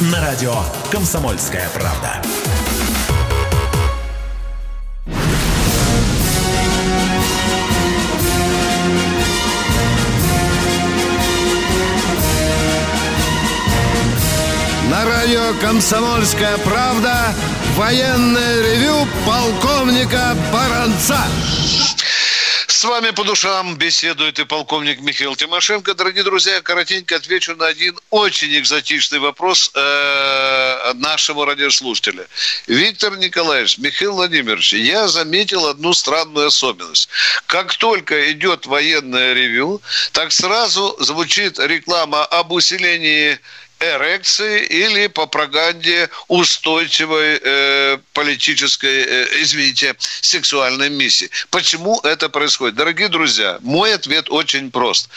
[0.00, 0.54] на радио
[0.90, 2.20] «Комсомольская правда».
[14.90, 17.34] На радио «Комсомольская правда»
[17.76, 21.18] военное ревю полковника Баранца.
[22.84, 25.94] С вами по душам беседует и полковник Михаил Тимошенко.
[25.94, 32.26] Дорогие друзья, коротенько отвечу на один очень экзотичный вопрос э, нашего радиослушателя.
[32.66, 37.08] Виктор Николаевич, Михаил Владимирович, я заметил одну странную особенность.
[37.46, 39.80] Как только идет военное ревю,
[40.12, 43.40] так сразу звучит реклама об усилении
[43.80, 51.30] эрекции или по пропаганде устойчивой э, политической, э, извините, сексуальной миссии.
[51.50, 52.76] Почему это происходит?
[52.76, 55.08] Дорогие друзья, мой ответ очень прост.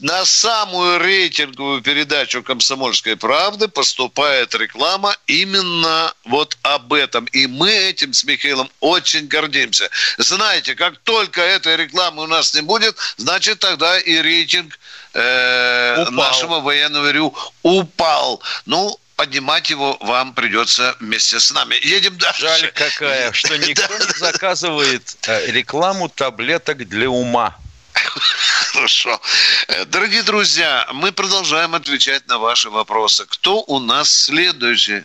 [0.00, 7.24] На самую рейтинговую передачу «Комсомольской правды» поступает реклама именно вот об этом.
[7.26, 9.88] И мы этим с Михаилом очень гордимся.
[10.18, 14.78] Знаете, как только этой рекламы у нас не будет, значит тогда и рейтинг
[15.14, 18.42] э, нашего военного рю упал.
[18.66, 21.76] Ну, поднимать его вам придется вместе с нами.
[21.86, 22.40] Едем дальше.
[22.40, 27.56] Жаль какая, что никто не заказывает э, рекламу таблеток для ума.
[28.72, 29.20] Хорошо.
[29.68, 33.24] Э, дорогие друзья, мы продолжаем отвечать на ваши вопросы.
[33.26, 35.04] Кто у нас следующий?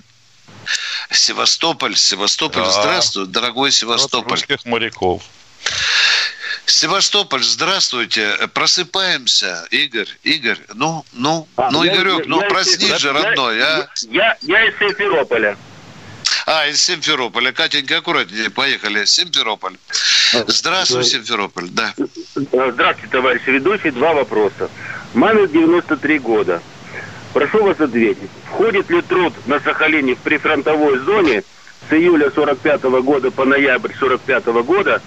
[1.12, 1.96] Севастополь.
[1.96, 2.72] Севастополь, да.
[2.72, 4.34] здравствуй, дорогой Севастополь.
[4.34, 5.24] От русских моряков.
[6.70, 8.36] Севастополь, здравствуйте.
[8.54, 10.08] Просыпаемся, Игорь.
[10.24, 13.88] Игорь, ну, ну, а, ну, я, Игорек, я, ну, я проснись же, родной, я, а.
[14.10, 15.58] Я, я из Симферополя.
[16.46, 17.52] А, из Симферополя.
[17.52, 19.06] Катенька, аккуратнее, поехали.
[19.06, 19.78] Симферополь.
[20.46, 21.94] Здравствуй, Симферополь, да.
[22.36, 23.92] Здравствуйте, товарищи ведущие.
[23.92, 24.70] Два вопроса.
[25.16, 26.62] Маме 93 года.
[27.34, 31.44] Прошу вас ответить, входит ли труд на Сахалине в прифронтовой зоне
[31.90, 35.02] с июля 45 года по ноябрь 45 года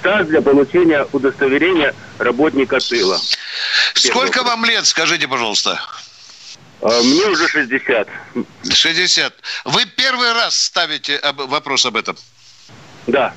[0.00, 3.20] стаж для получения удостоверения работника тыла.
[3.94, 5.80] Сколько вам лет, скажите, пожалуйста?
[6.80, 8.08] А, мне уже 60.
[8.72, 9.34] 60.
[9.64, 12.16] Вы первый раз ставите вопрос об этом?
[13.06, 13.34] Да.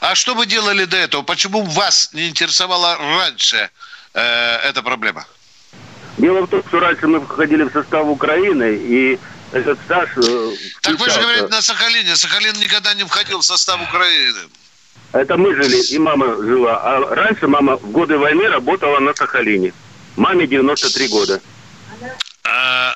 [0.00, 1.22] А что вы делали до этого?
[1.22, 3.70] Почему вас не интересовала раньше
[4.12, 5.26] э, эта проблема?
[6.18, 9.18] Дело в том, что раньше мы входили в состав Украины, и
[9.52, 10.10] этот стаж...
[10.16, 12.14] Э, так вы же говорите на Сахалине.
[12.14, 14.40] Сахалин никогда не входил в состав Украины.
[15.14, 16.76] Это мы жили, и мама жила.
[16.82, 19.72] А раньше мама в годы войны работала на Сахалине.
[20.16, 21.40] Маме 93 года.
[22.42, 22.94] А,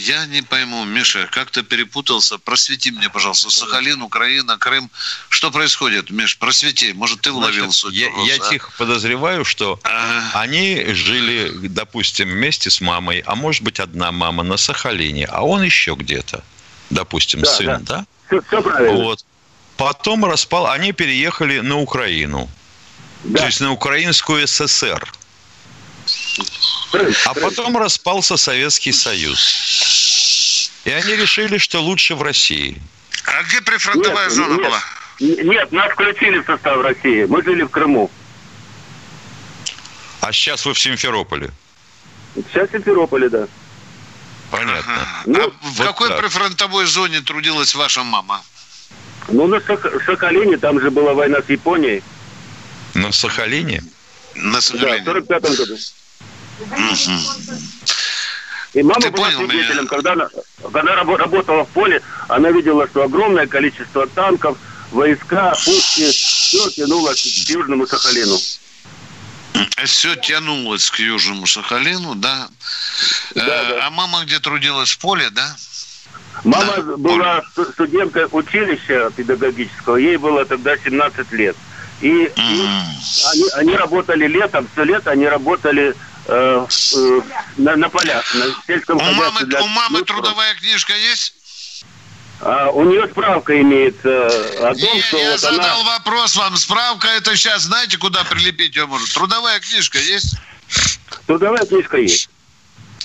[0.00, 2.38] я не пойму, Миша, как ты перепутался?
[2.38, 3.48] Просвети мне, пожалуйста.
[3.48, 4.90] Сахалин, Украина, Крым.
[5.28, 6.36] Что происходит, Миш?
[6.36, 6.92] Просвети.
[6.94, 8.50] Может, ты уловил Значит, суть Я, я а?
[8.50, 10.30] тихо подозреваю, что а...
[10.34, 15.62] они жили, допустим, вместе с мамой, а может быть, одна мама на Сахалине, а он
[15.62, 16.42] еще где-то.
[16.90, 17.78] Допустим, да, сын, да?
[17.78, 18.06] да?
[18.26, 19.04] Все, все правильно.
[19.04, 19.24] Вот.
[19.82, 22.48] Потом распал, они переехали на Украину.
[23.24, 23.40] Да.
[23.40, 25.12] То есть на Украинскую ССР.
[27.24, 30.70] А потом распался Советский Союз.
[30.84, 32.80] И они решили, что лучше в России.
[33.24, 34.80] А где прифронтовая нет, зона нет, была?
[35.18, 37.24] Нет, нас включили в состав России.
[37.24, 38.08] Мы жили в Крыму.
[40.20, 41.50] А сейчас вы в Симферополе?
[42.36, 43.48] Сейчас в Симферополе, да.
[44.52, 44.94] Понятно.
[44.94, 45.22] Ага.
[45.26, 46.20] Ну, а в вот какой так.
[46.20, 48.44] прифронтовой зоне трудилась ваша мама?
[49.28, 52.02] Ну, на Сахалине, там же была война с Японией.
[52.94, 53.82] На Сахалине?
[54.34, 54.98] На Сахалине.
[55.04, 55.76] Да, в 45 году.
[58.74, 59.86] И мама Ты была понял свидетелем, меня?
[59.86, 60.28] когда она,
[60.62, 64.56] когда она работала в поле, она видела, что огромное количество танков,
[64.90, 68.38] войска, пушки, все тянулось к Южному Сахалину.
[69.84, 72.48] Все тянулось к Южному Сахалину, да?
[73.34, 73.86] Да, э, да.
[73.86, 75.54] А мама где трудилась в поле, да?
[76.44, 77.42] Мама Да, была
[77.72, 81.56] студенткой училища педагогического, ей было тогда 17 лет.
[82.00, 82.66] И, и
[83.32, 85.94] они, они работали летом, все лето они работали
[86.26, 86.66] э,
[86.96, 87.20] э,
[87.58, 91.34] на, на полях, на сельском У мамы, для- у мамы ну, трудовая книжка есть?
[92.40, 94.26] А, у нее справка имеется
[94.68, 95.90] о том, Не, что я вот задал она...
[95.98, 96.56] вопрос вам.
[96.56, 99.14] Справка это сейчас, знаете, куда прилепить ее может?
[99.14, 100.38] Трудовая книжка есть?
[101.28, 102.28] Трудовая книжка есть.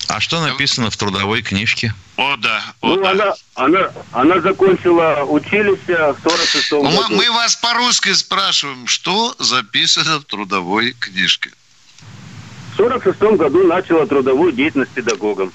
[0.07, 1.93] А что написано в трудовой книжке?
[2.15, 2.63] О, да.
[2.81, 3.11] О, Ну, да.
[3.11, 7.15] она, она, она закончила училище в 46-м Мы, году.
[7.15, 11.51] мы вас по-русски спрашиваем, что записано в трудовой книжке?
[12.75, 15.51] В 46-м году начала трудовую деятельность педагогом.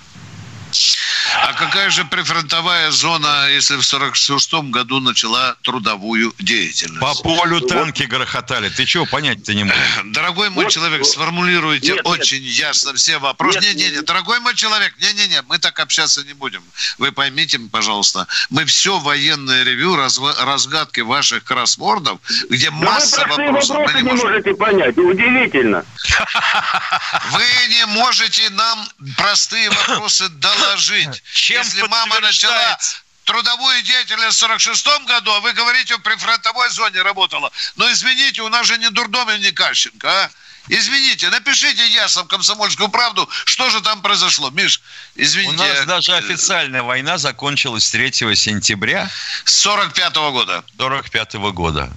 [1.35, 7.01] А какая же прифронтовая зона, если в 46-м году начала трудовую деятельность?
[7.01, 8.69] По полю танки грохотали.
[8.69, 9.79] Ты чего понять-то не можешь?
[10.05, 12.07] Дорогой мой Вот, человек, сформулируйте Нет, нет.
[12.07, 13.61] очень ясно все вопросы.
[13.61, 14.05] Нет, Не-не-не, нет.
[14.05, 16.63] дорогой мой человек, не-не-не, мы так общаться не будем.
[16.99, 22.19] Вы поймите, пожалуйста, мы все военное ревю, разгадки ваших кроссвордов,
[22.51, 23.77] где Да вы масса простые вопросов.
[23.77, 24.27] вопросы мы не не можем.
[24.29, 24.99] можете понять.
[24.99, 25.85] Удивительно.
[27.33, 31.22] Вы не можете нам простые вопросы доложить.
[31.33, 32.79] Чем Если мама начала
[33.25, 37.51] трудовую деятельность в 46 году, а вы говорите, в прифронтовой зоне работала.
[37.77, 40.31] Но извините, у нас же не Дурдом и не Кащенко, а?
[40.69, 44.51] Извините, напишите ясно в «Комсомольскую правду», что же там произошло.
[44.51, 44.81] Миш,
[45.17, 45.57] У извините.
[45.57, 49.11] нас даже э, официальная война закончилась 3 сентября
[49.45, 50.65] С 45 года.
[50.79, 51.91] 45 года.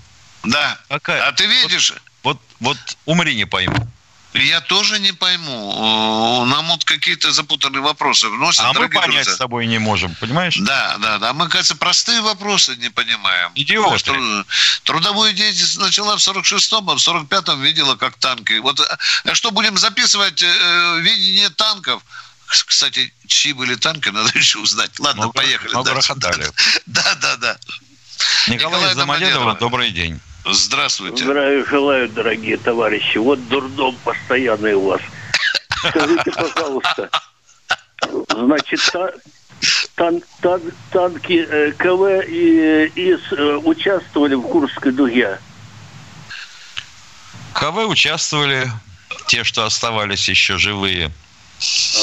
[0.44, 0.80] Да.
[0.90, 1.28] Какая?
[1.28, 1.94] А ты видишь?
[2.24, 3.88] Вот, вот умри не пойму.
[4.36, 6.46] Я тоже не пойму.
[6.46, 8.66] Нам вот какие-то запутанные вопросы вносят.
[8.66, 9.34] А мы понять друзья.
[9.34, 10.58] с тобой не можем, понимаешь?
[10.58, 11.34] Да, да, да.
[11.34, 13.52] Мы, кажется, простые вопросы не понимаем.
[13.56, 13.98] Идиоты.
[14.00, 14.46] Что,
[14.84, 18.60] трудовую деятельность начала в 46-м, а в 45-м видела как танки.
[18.60, 22.04] Вот а что будем записывать э, видение танков?
[22.48, 25.00] Кстати, чьи были танки, надо еще узнать.
[25.00, 25.72] Ладно, много, поехали.
[25.72, 26.52] Много дальше.
[26.86, 27.58] Да, да, да.
[28.48, 30.20] Николай, Николай Домодедово, добрый день.
[30.46, 31.24] Здравствуйте.
[31.24, 33.18] Здравия желаю, дорогие товарищи.
[33.18, 35.02] Вот дурдом постоянный у вас.
[35.90, 37.10] Скажите, пожалуйста,
[38.30, 39.12] значит, та,
[39.96, 45.40] тан, тан, танки э, КВ и ИС э, участвовали в Курской дуге?
[47.54, 48.70] КВ участвовали,
[49.28, 51.12] те, что оставались еще живые.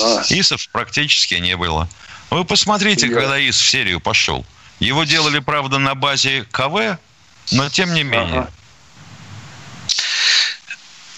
[0.02, 0.22] А.
[0.31, 1.88] ИСов практически не было.
[2.31, 3.14] Вы посмотрите, Я...
[3.14, 4.44] когда ИС в серию пошел.
[4.81, 6.98] Его делали, правда, на базе КВ,
[7.50, 8.40] но тем не менее.
[8.40, 8.50] Ага.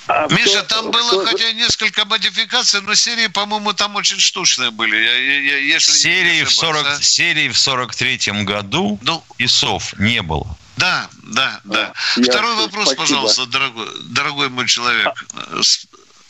[0.07, 1.27] А Миша, кто, там было кто...
[1.27, 4.97] хотя несколько модификаций, но серии, по-моему, там очень штучные были.
[4.97, 7.03] Я, я, если серии, в 40, а?
[7.03, 10.59] серии в 43-м году ну, ИСов не было.
[10.77, 11.93] Да, да, да.
[12.17, 13.03] А, Второй вопрос, спасибо.
[13.03, 15.25] пожалуйста, дорогой, дорогой мой человек.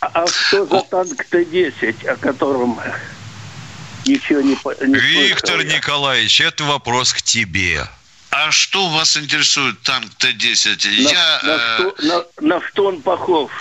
[0.01, 2.79] А, а что за танк Т-10, о котором
[4.05, 5.77] ничего не, не Виктор слышал?
[5.77, 7.89] Николаевич, это вопрос к тебе.
[8.37, 11.05] А что вас интересует танк Т-10?
[11.05, 11.77] На, Я, на, э...
[11.79, 12.25] что, на,
[12.57, 13.53] на что он похож?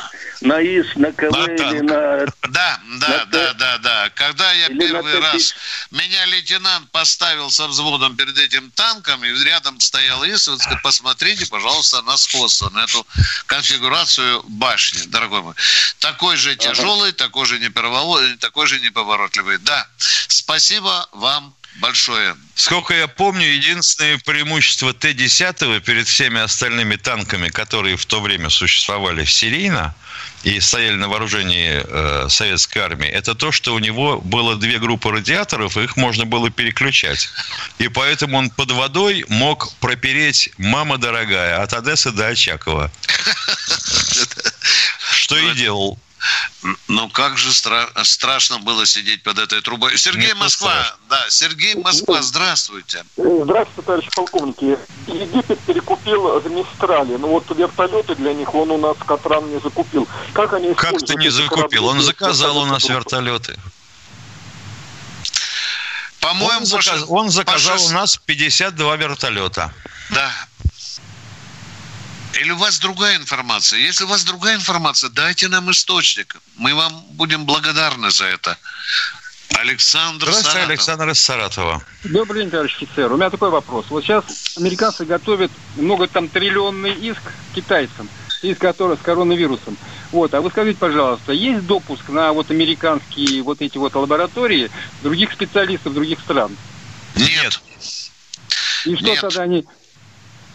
[0.41, 2.25] На ИС, на КВ на или на...
[2.49, 4.09] Да, да, на да, да, да.
[4.15, 5.53] Когда я первый раз...
[5.91, 12.01] Меня лейтенант поставил со взводом перед этим танком, и рядом стоял ИС, вот, посмотрите, пожалуйста,
[12.01, 13.05] на сходство, на эту
[13.45, 15.53] конфигурацию башни, дорогой мой.
[15.99, 17.17] Такой же тяжелый, ага.
[17.17, 19.59] такой же неповоротливый, такой же неповоротливый.
[19.59, 19.87] Да,
[20.27, 22.35] спасибо вам большое.
[22.55, 29.23] Сколько я помню, единственное преимущество Т-10 перед всеми остальными танками, которые в то время существовали
[29.23, 29.95] в серийно
[30.43, 35.09] и стояли на вооружении э, советской армии, это то, что у него было две группы
[35.09, 37.29] радиаторов, и их можно было переключать.
[37.79, 42.91] И поэтому он под водой мог пропереть «Мама дорогая» от Одессы до Очакова.
[45.13, 45.97] Что и делал.
[46.87, 49.97] Ну, как же стра- страшно было сидеть под этой трубой.
[49.97, 53.03] Сергей Нет, Москва, да, Сергей Москва, здравствуйте.
[53.17, 54.77] Здравствуйте, товарищ полковники.
[55.07, 60.07] Египет перекупил Мистрали, ну вот вертолеты для них он у нас Катран не закупил.
[60.33, 61.85] Как они Как ты не закупил?
[61.85, 63.57] Он заказал у нас вертолеты.
[66.19, 69.73] По-моему, он, заказ, он заказал у нас 52 вертолета.
[70.09, 70.31] Да,
[72.39, 73.79] или у вас другая информация?
[73.79, 76.37] Если у вас другая информация, дайте нам источник.
[76.55, 78.57] Мы вам будем благодарны за это.
[79.55, 80.69] Александр Здравствуйте, Саратов.
[80.69, 81.83] Александр из Саратова.
[82.03, 83.11] Добрый день, товарищ офицер.
[83.11, 83.85] У меня такой вопрос.
[83.89, 87.21] Вот сейчас американцы готовят много там триллионный иск
[87.53, 88.09] китайцам,
[88.41, 89.77] иск который с коронавирусом.
[90.11, 95.31] Вот, а вы скажите, пожалуйста, есть допуск на вот американские вот эти вот лаборатории других
[95.33, 96.55] специалистов других стран?
[97.15, 97.61] Нет.
[98.85, 99.21] И что Нет.
[99.21, 99.65] тогда они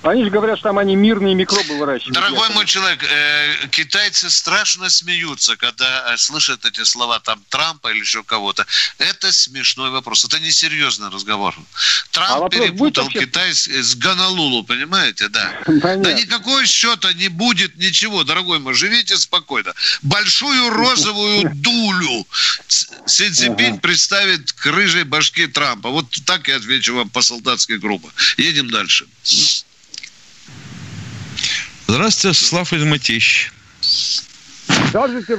[0.02, 2.14] они же говорят, что там они мирные микробы выращивают.
[2.14, 8.00] Дорогой мой человек, э, китайцы страшно смеются, когда э, слышат эти слова там Трампа или
[8.00, 8.64] еще кого-то.
[8.98, 10.24] Это смешной вопрос.
[10.24, 11.54] Это несерьезный разговор.
[12.12, 13.20] Трамп а перепутал вообще...
[13.20, 15.52] Китай с, с Ганалулу, понимаете, да?
[15.64, 16.04] Понятно.
[16.04, 18.74] Да никакого счета не будет ничего, дорогой мой.
[18.74, 19.74] Живите спокойно.
[20.02, 22.26] Большую розовую дулю
[23.06, 23.78] Си ага.
[23.78, 25.88] представит к рыжей башке Трампа.
[25.90, 28.10] Вот так я отвечу вам по-солдатски грубо.
[28.36, 29.06] Едем дальше.
[31.88, 33.50] Здравствуйте, Слав из Мытищ.
[34.90, 35.36] Здравствуйте,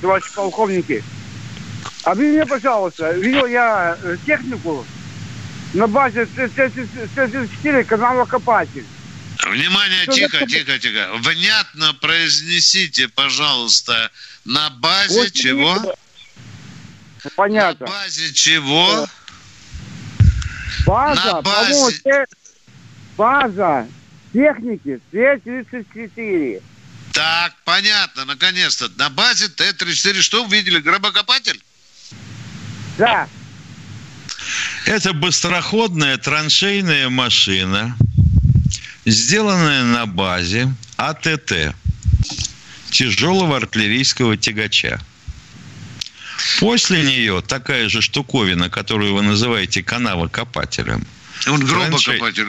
[0.00, 1.04] товарищ полковники.
[2.02, 4.84] Объясни мне, пожалуйста, видел я э, технику
[5.74, 8.84] на базе Т-34 каналокопатель.
[9.46, 11.08] Внимание, Что тихо, тихо, тихо.
[11.18, 14.10] Внятно произнесите, пожалуйста,
[14.44, 15.94] на базе вот чего?
[17.36, 17.86] Понятно.
[17.86, 19.06] На базе чего?
[20.84, 22.26] База, на базе...
[23.16, 23.86] база
[24.32, 26.62] техники Т-34.
[27.12, 28.90] Так, понятно, наконец-то.
[28.96, 30.78] На базе Т-34 что увидели?
[30.78, 31.60] Гробокопатель?
[32.96, 33.28] Да.
[34.86, 37.96] Это быстроходная траншейная машина,
[39.04, 41.74] сделанная на базе АТТ,
[42.90, 45.00] тяжелого артиллерийского тягача.
[46.60, 51.06] После нее такая же штуковина, которую вы называете канавокопателем–
[51.46, 52.46] он гробокопатель.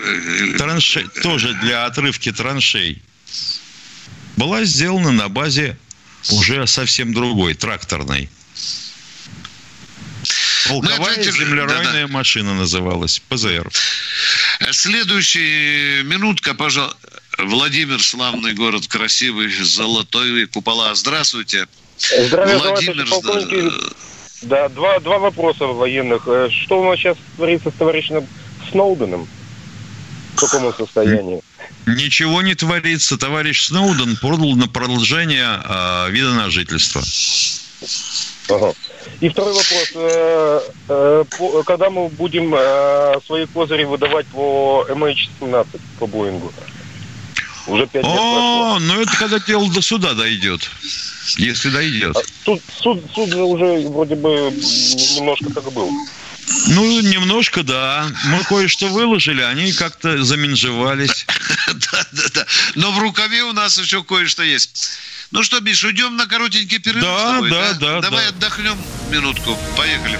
[0.57, 3.01] Траншей, траншей, тоже для отрывки траншей.
[4.35, 5.77] Была сделана на базе
[6.31, 8.29] уже совсем другой, тракторной.
[10.67, 12.07] Полковая ну, землеройная да, да.
[12.07, 13.69] машина называлась, ПЗР.
[14.71, 16.97] Следующая минутка, пожалуйста.
[17.37, 20.93] Владимир, славный город, красивый, золотой купола.
[20.93, 21.67] Здравствуйте.
[21.97, 23.07] Здравия Владимир.
[24.41, 26.23] Да, два, два вопроса военных.
[26.27, 28.25] Э, что у нас сейчас творится с товарищем
[28.69, 29.27] Сноуденом?
[30.35, 31.41] В каком состоянии?
[31.85, 33.17] Ничего не творится.
[33.17, 37.01] Товарищ Сноуден продал на продолжение э, вида на жительство.
[38.49, 38.73] Ага.
[39.21, 39.91] И второй вопрос.
[39.95, 41.23] Э, э,
[41.65, 45.67] когда мы будем э, свои козыри выдавать по MH17,
[45.99, 46.51] по Боингу?
[47.67, 50.69] Уже пять лет О, ну это когда дело до суда дойдет.
[51.37, 52.15] Если дойдет.
[52.15, 54.51] А суд, суд, суд уже вроде бы
[55.15, 55.91] немножко как был.
[56.67, 58.07] Ну, немножко, да.
[58.25, 61.25] Мы кое-что выложили, они как-то заминжевались.
[61.91, 62.45] Да, да, да.
[62.75, 64.89] Но в рукаве у нас еще кое-что есть.
[65.31, 68.01] Ну что, Миш, уйдем на коротенький перерыв да, тобой, да, да, да.
[68.01, 68.77] Давай отдохнем
[69.11, 69.57] минутку.
[69.77, 70.19] Поехали.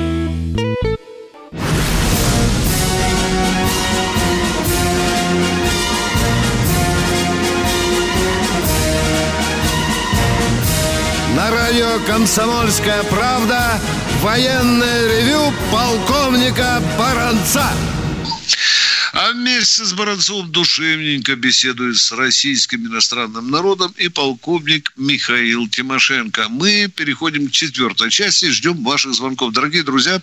[11.91, 13.79] Радио «Комсомольская правда»
[14.21, 17.65] военное ревю полковника Баранца.
[19.13, 26.47] А вместе с Баранцовым душевненько беседует с российским иностранным народом и полковник Михаил Тимошенко.
[26.49, 29.51] Мы переходим к четвертой части, ждем ваших звонков.
[29.51, 30.21] Дорогие друзья,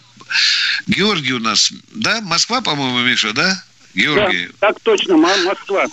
[0.87, 2.21] Георгий у нас, да?
[2.23, 3.63] Москва, по-моему, Миша, да?
[3.95, 4.49] Георгий.
[4.61, 5.87] Да, так точно, Москва.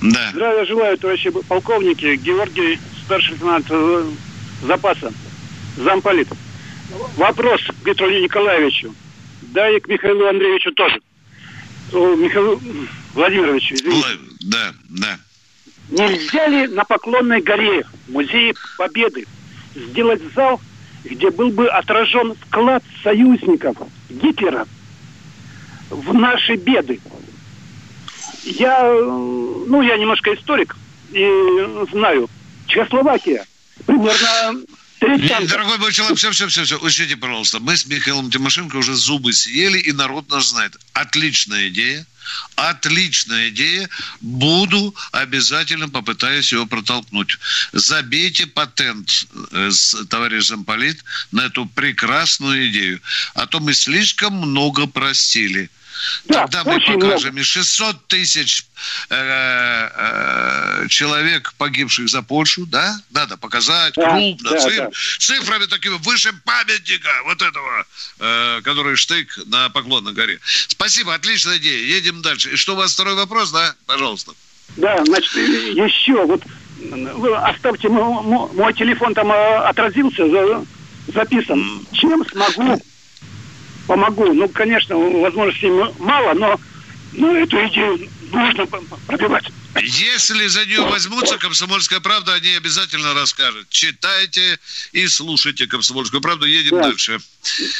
[0.00, 0.30] Да.
[0.32, 2.16] Здравия желаю, товарищи полковники.
[2.16, 4.10] Георгий, старший лейтенант э,
[4.62, 5.12] запаса,
[5.76, 6.28] замполит.
[7.16, 8.94] Вопрос к Петру Николаевичу.
[9.42, 11.00] Да и к Михаилу Андреевичу тоже.
[11.92, 12.60] Михаил
[13.14, 14.06] Владимирович, извините.
[14.40, 15.18] Да, да.
[15.90, 19.26] Нельзя ли на Поклонной горе, Музее Победы,
[19.74, 20.60] сделать зал,
[21.04, 23.76] где был бы отражен вклад союзников
[24.08, 24.66] Гитлера
[25.90, 27.00] в наши беды?
[28.44, 30.76] Я, ну, я немножко историк
[31.12, 31.28] и
[31.90, 32.28] знаю.
[32.66, 33.44] Чехословакия
[33.86, 34.64] примерно
[35.02, 36.78] нет, дорогой мой человек, все, все, все, все.
[36.78, 40.76] Учтите, пожалуйста, мы с Михаилом Тимошенко уже зубы съели, и народ нас знает.
[40.92, 42.06] Отличная идея.
[42.54, 43.88] Отличная идея.
[44.20, 47.38] Буду обязательно попытаюсь его протолкнуть.
[47.72, 51.02] Забейте патент э, с товарищем Полит
[51.32, 53.00] на эту прекрасную идею.
[53.34, 55.68] А то мы слишком много простили.
[56.24, 57.44] Да, Тогда мы покажем много.
[57.44, 58.64] 600 тысяч
[59.10, 63.00] э, э, человек, погибших за Польшу, да?
[63.10, 64.90] Надо показать да, крупно, да, цифр, да.
[65.18, 67.86] цифрами такими выше памятника вот этого,
[68.18, 70.40] э, который штык на Поклонной горе.
[70.68, 71.84] Спасибо, отличная идея.
[71.96, 72.52] Едем дальше.
[72.52, 73.74] И что у вас второй вопрос, да?
[73.86, 74.32] Пожалуйста.
[74.76, 76.42] Да, значит, еще вот
[76.80, 78.22] вы оставьте мой,
[78.52, 80.24] мой телефон там э, отразился,
[81.08, 81.86] записан.
[81.92, 82.80] Чем смогу
[83.92, 84.32] помогу.
[84.32, 85.68] Ну, конечно, возможностей
[85.98, 86.58] мало, но
[87.12, 88.66] ну, эту идею нужно
[89.06, 89.44] пробивать.
[89.82, 93.68] Если за нее возьмутся, «Комсомольская правда» они обязательно расскажут.
[93.68, 94.58] Читайте
[94.92, 96.46] и слушайте «Комсомольскую правду».
[96.46, 96.84] Едем да.
[96.84, 97.18] дальше.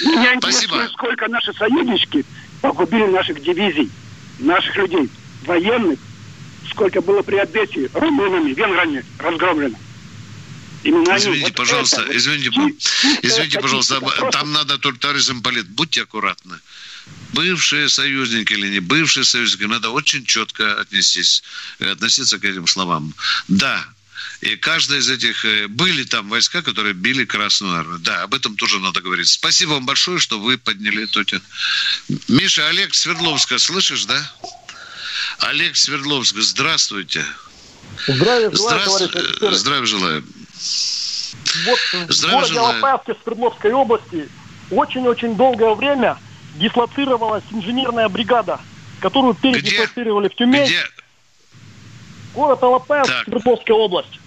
[0.04, 0.86] Меня Спасибо.
[0.92, 2.24] сколько наши союзнички
[2.60, 3.90] погубили наших дивизий,
[4.38, 5.08] наших людей,
[5.46, 5.98] военных,
[6.70, 9.78] сколько было при Одессе румынами, венграми разгромлено.
[10.84, 12.50] Именно извините, они, пожалуйста, вот извините,
[13.22, 14.00] извините, пожалуйста,
[14.32, 16.58] там надо только товарищ замполит, будьте аккуратны.
[17.32, 21.42] Бывшие союзники или не бывшие союзники, надо очень четко отнестись,
[21.78, 23.14] относиться к этим словам.
[23.48, 23.86] Да,
[24.42, 25.44] и каждая из этих...
[25.44, 27.98] Э, были там войска, которые били Красную Армию.
[28.00, 29.28] Да, об этом тоже надо говорить.
[29.28, 31.42] Спасибо вам большое, что вы подняли эту тему.
[32.26, 34.32] Миша, Олег Свердловска, слышишь, да?
[35.38, 37.24] Олег Свердловск, здравствуйте.
[38.06, 39.54] Здравия желаю, Здравствуй...
[39.54, 40.24] Здравия желаю.
[41.66, 41.78] Вот
[42.08, 44.28] в городе Алапаевске Свердловской области
[44.70, 46.18] очень-очень долгое время
[46.54, 48.58] дислоцировалась инженерная бригада,
[49.00, 50.64] которую передислоцировали в Тюмень.
[50.64, 50.82] Где?
[52.34, 53.24] Город Алапаевск, так.
[53.24, 54.20] Свердловская область.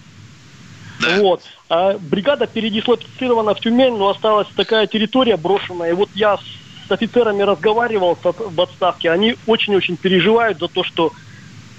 [1.01, 1.17] Да.
[1.19, 1.41] Вот.
[1.69, 5.89] А бригада передислоцирована в Тюмень, но осталась такая территория брошенная.
[5.89, 11.11] И вот я с офицерами разговаривал в отставке, они очень-очень переживают за то, что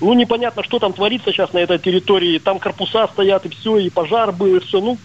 [0.01, 2.39] ну, непонятно, что там творится сейчас на этой территории.
[2.39, 4.81] Там корпуса стоят, и все, и пожар был, и все.
[4.81, 4.99] Ну,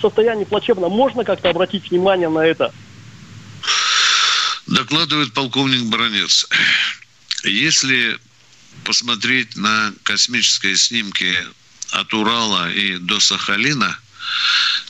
[0.00, 0.88] состояние плачевно.
[0.88, 2.72] Можно как-то обратить внимание на это?
[4.66, 6.46] Докладывает полковник Баранец.
[7.42, 8.18] Если
[8.84, 11.34] посмотреть на космические снимки
[11.90, 13.98] от Урала и до Сахалина,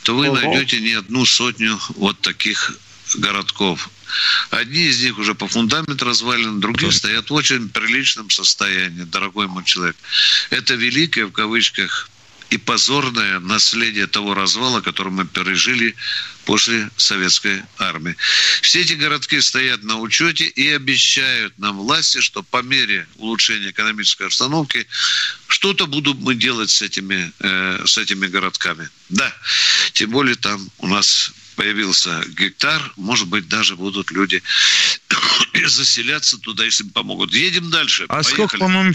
[0.03, 0.37] то вы Ого.
[0.37, 2.77] найдете не одну сотню вот таких
[3.17, 3.91] городков.
[4.51, 9.65] Одни из них уже по фундаменту развалены, другие стоят в очень приличном состоянии, дорогой мой
[9.65, 9.97] человек.
[10.51, 12.11] Это великое, в кавычках,
[12.51, 15.95] и позорное наследие того развала, который мы пережили
[16.45, 18.17] после советской армии.
[18.61, 24.27] Все эти городки стоят на учете и обещают нам власти, что по мере улучшения экономической
[24.27, 24.87] обстановки
[25.47, 28.89] что-то будут мы делать с этими, э, с этими городками.
[29.11, 29.33] Да,
[29.93, 34.43] тем более там у нас появился гектар, может быть, даже будут люди
[35.67, 37.35] заселяться туда, если помогут.
[37.35, 38.05] Едем дальше.
[38.05, 38.33] А Поехали.
[38.33, 38.95] сколько, по-моему,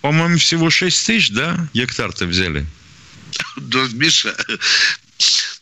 [0.00, 2.66] по-моему, всего 6 тысяч, да, гектар-то взяли?
[3.56, 4.34] Да, Миша,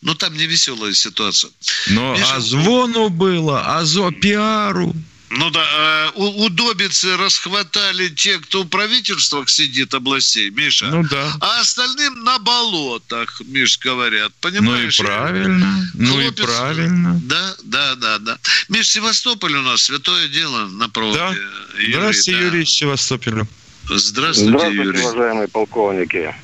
[0.01, 1.51] ну там не веселая ситуация.
[1.89, 4.95] Но Миша, а звону было, а зо пиару.
[5.37, 10.87] Ну да, э, удобицы расхватали те, кто в правительствах сидит областей, Миша.
[10.87, 11.33] Ну да.
[11.41, 14.33] А остальным на болотах, Миш, говорят.
[14.41, 14.99] Понимаешь?
[15.01, 15.89] Ну и правильно.
[15.95, 17.21] Ну и правильно.
[17.25, 18.39] Да, да, да, да.
[18.69, 21.19] Миш, Севастополь у нас святое дело на проводе.
[21.19, 21.35] Да.
[21.79, 22.47] Юрий, Здравствуйте, да.
[22.47, 23.47] Юрий из Севастополя.
[23.89, 25.01] Здравствуйте, Здравствуйте, Юрий.
[25.01, 26.35] уважаемые полковники.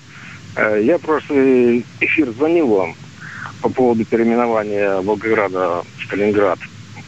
[0.57, 2.97] Э, я прошлый эфир звонил вам
[3.63, 6.59] по поводу переименования Волгограда в Сталинград.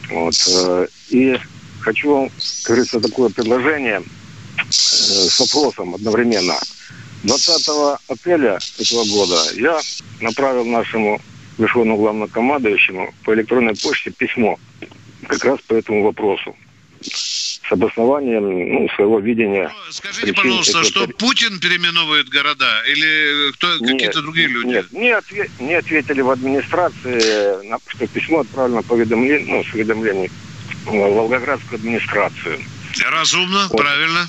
[0.09, 0.33] Вот.
[0.47, 1.37] Э, и
[1.83, 6.55] хочу вам, как говорится, такое предложение э, с вопросом одновременно.
[7.23, 9.79] 20 апреля этого года я
[10.19, 11.21] направил нашему
[11.57, 14.59] верховному главнокомандующему по электронной почте письмо
[15.27, 16.55] как раз по этому вопросу
[17.01, 19.71] с обоснованием ну, своего видения.
[19.73, 24.67] Ну, скажите, пожалуйста, что Путин переименовывает города или кто, какие-то другие люди?
[24.67, 30.31] Нет, мне, ответ, мне ответили в администрации, что письмо отправлено по уведомлению, ну, с уведомлением
[30.85, 32.59] Волгоградскую администрацию.
[33.11, 33.77] Разумно, вот.
[33.77, 34.27] правильно.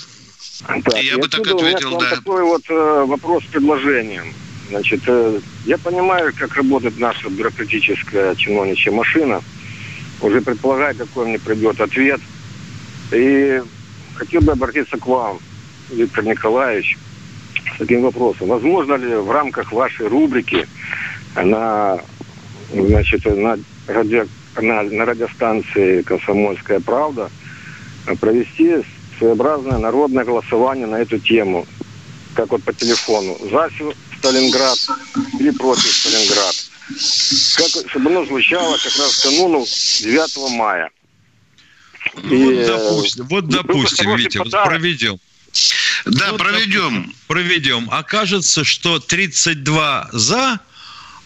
[0.84, 2.10] Да, я бы так ответил, да.
[2.16, 4.32] Такой вот э, вопрос с предложением.
[4.70, 9.42] Значит, э, я понимаю, как работает наша бюрократическая чиновничья машина.
[10.20, 12.20] Уже предполагаю, какой мне придет ответ–
[13.12, 13.62] и
[14.14, 15.38] хотел бы обратиться к вам,
[15.90, 16.98] Виктор Николаевич,
[17.74, 18.48] с таким вопросом.
[18.48, 20.66] Возможно ли в рамках вашей рубрики
[21.36, 21.98] на,
[22.72, 24.26] значит, на, радио,
[24.62, 27.30] на, на радиостанции «Комсомольская правда»
[28.20, 28.82] провести
[29.18, 31.66] своеобразное народное голосование на эту тему,
[32.34, 33.70] как вот по телефону, за
[34.18, 34.78] Сталинград
[35.38, 36.54] или против Сталинград.
[37.56, 40.90] Как, чтобы оно звучало как раз кануну 9 мая.
[42.30, 45.18] И, вот, э, допустим, вот, допустим Витя, вот проведем.
[46.04, 46.94] Да, вот, проведем.
[46.94, 47.88] Допустим, проведем.
[47.90, 50.60] Окажется, что 32 за,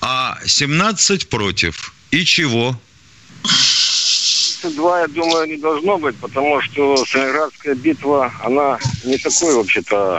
[0.00, 1.92] а 17 против.
[2.10, 2.80] И чего?
[4.62, 10.18] 32, я думаю, не должно быть, потому что Сталинградская битва, она не такой, вообще-то,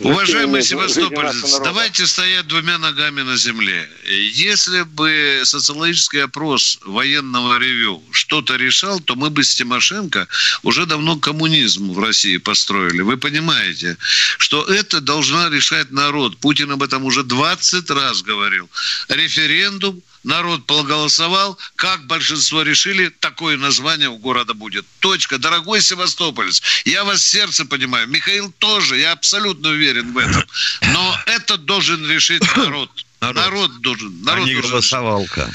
[0.00, 1.32] Уважаемый Севастополь,
[1.64, 3.88] давайте стоять двумя ногами на земле.
[4.06, 10.28] Если бы социологический опрос военного ревю что-то решал, то мы бы с Тимошенко
[10.62, 13.00] уже давно коммунизм в России построили.
[13.02, 13.96] Вы понимаете,
[14.38, 16.38] что это должна решать народ.
[16.38, 18.70] Путин об этом уже 20 раз говорил.
[19.08, 24.86] Референдум народ проголосовал, как большинство решили, такое название у города будет.
[25.00, 25.38] Точка.
[25.38, 28.06] Дорогой Севастополец, я вас сердце понимаю.
[28.08, 30.44] Михаил тоже, я абсолютно уверен в этом.
[30.92, 32.90] Но это должен решить народ.
[33.20, 34.22] Народ, народ должен.
[34.22, 35.50] Народ а не должен голосовалка.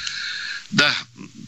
[0.71, 0.91] Да,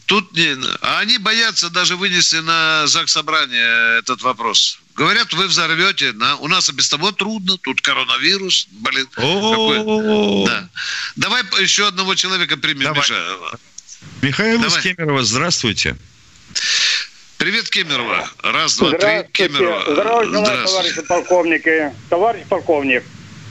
[0.06, 0.56] тут не...
[0.80, 4.78] А они боятся даже вынести на ЗАГС собрание этот вопрос.
[4.94, 6.12] Говорят, вы взорвете.
[6.12, 6.36] На...
[6.36, 7.58] У нас и без того трудно.
[7.58, 8.68] Тут коронавирус.
[8.70, 9.06] Блин.
[9.12, 10.46] Какой...
[10.46, 10.68] Да.
[11.16, 13.00] Давай еще одного человека примем, Давай.
[13.00, 13.58] Миша.
[14.22, 14.78] Михаил Давай.
[14.78, 15.96] из Кемерово, здравствуйте.
[17.38, 18.28] Привет, Кемерово.
[18.42, 19.30] Раз, два, три.
[19.32, 19.92] Кемерово.
[19.92, 21.92] Здравия желаю, товарищи полковники.
[22.08, 23.04] Товарищ полковник,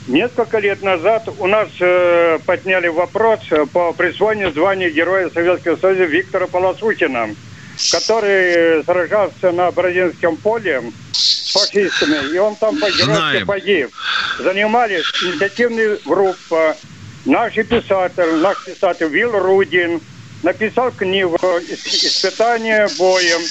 [0.08, 3.40] несколько лет назад у нас э, подняли вопрос
[3.74, 7.30] по присвоению звания Героя Советского Союза Виктора Полосухина,
[7.92, 10.82] который сражался на Бородинском поле
[11.12, 13.90] с фашистами, и он там геройски погиб.
[14.40, 16.78] Занимались инициативная группа,
[17.26, 20.02] наши писатели, наш писатель Вилл Рудин,
[20.46, 21.38] написал книгу
[21.68, 23.42] «Испытание боем».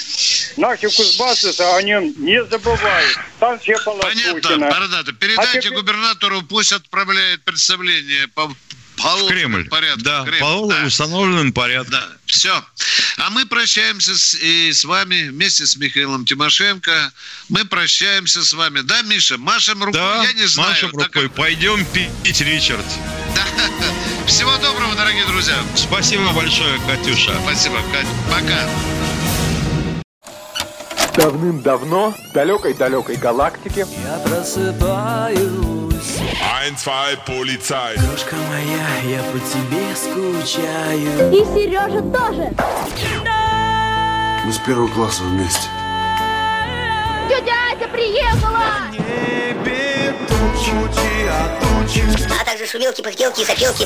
[0.55, 3.19] Наши кузбассы о нем не забывают.
[3.39, 5.11] Там все Понятно, Бородато.
[5.11, 5.77] Передайте а теперь...
[5.77, 8.49] губернатору, пусть отправляет представление по
[8.95, 9.67] По Кремль.
[9.67, 10.03] порядку.
[10.03, 10.39] Да, Кремль.
[10.39, 10.85] по да.
[10.85, 11.91] установленным порядком.
[11.91, 12.63] Да, все.
[13.17, 17.11] А мы прощаемся с, и с вами вместе с Михаилом Тимошенко.
[17.49, 18.79] Мы прощаемся с вами.
[18.79, 19.37] Да, Миша?
[19.37, 19.99] Машем рукой?
[19.99, 20.69] Да, Я не знаю.
[20.69, 21.23] машем рукой.
[21.27, 21.33] Так...
[21.33, 22.85] Пойдем пить, Ричард.
[23.35, 24.04] Да.
[24.27, 25.55] Всего доброго, дорогие друзья.
[25.75, 27.31] Спасибо большое, Катюша.
[27.43, 28.07] Спасибо, Кать.
[28.31, 28.61] Пока.
[31.15, 35.45] Давным-давно в далекой-далекой галактике Я просыпаюсь
[36.41, 42.53] Ein, zwei, полицай Крошка моя, я по тебе скучаю И Сережа тоже
[44.43, 45.69] Мы с первого класса вместе
[47.27, 48.91] Тетя Ася приехала!
[48.91, 52.03] Небе тучи, а тучи
[52.39, 53.85] А также шумелки, пыхтелки и запелки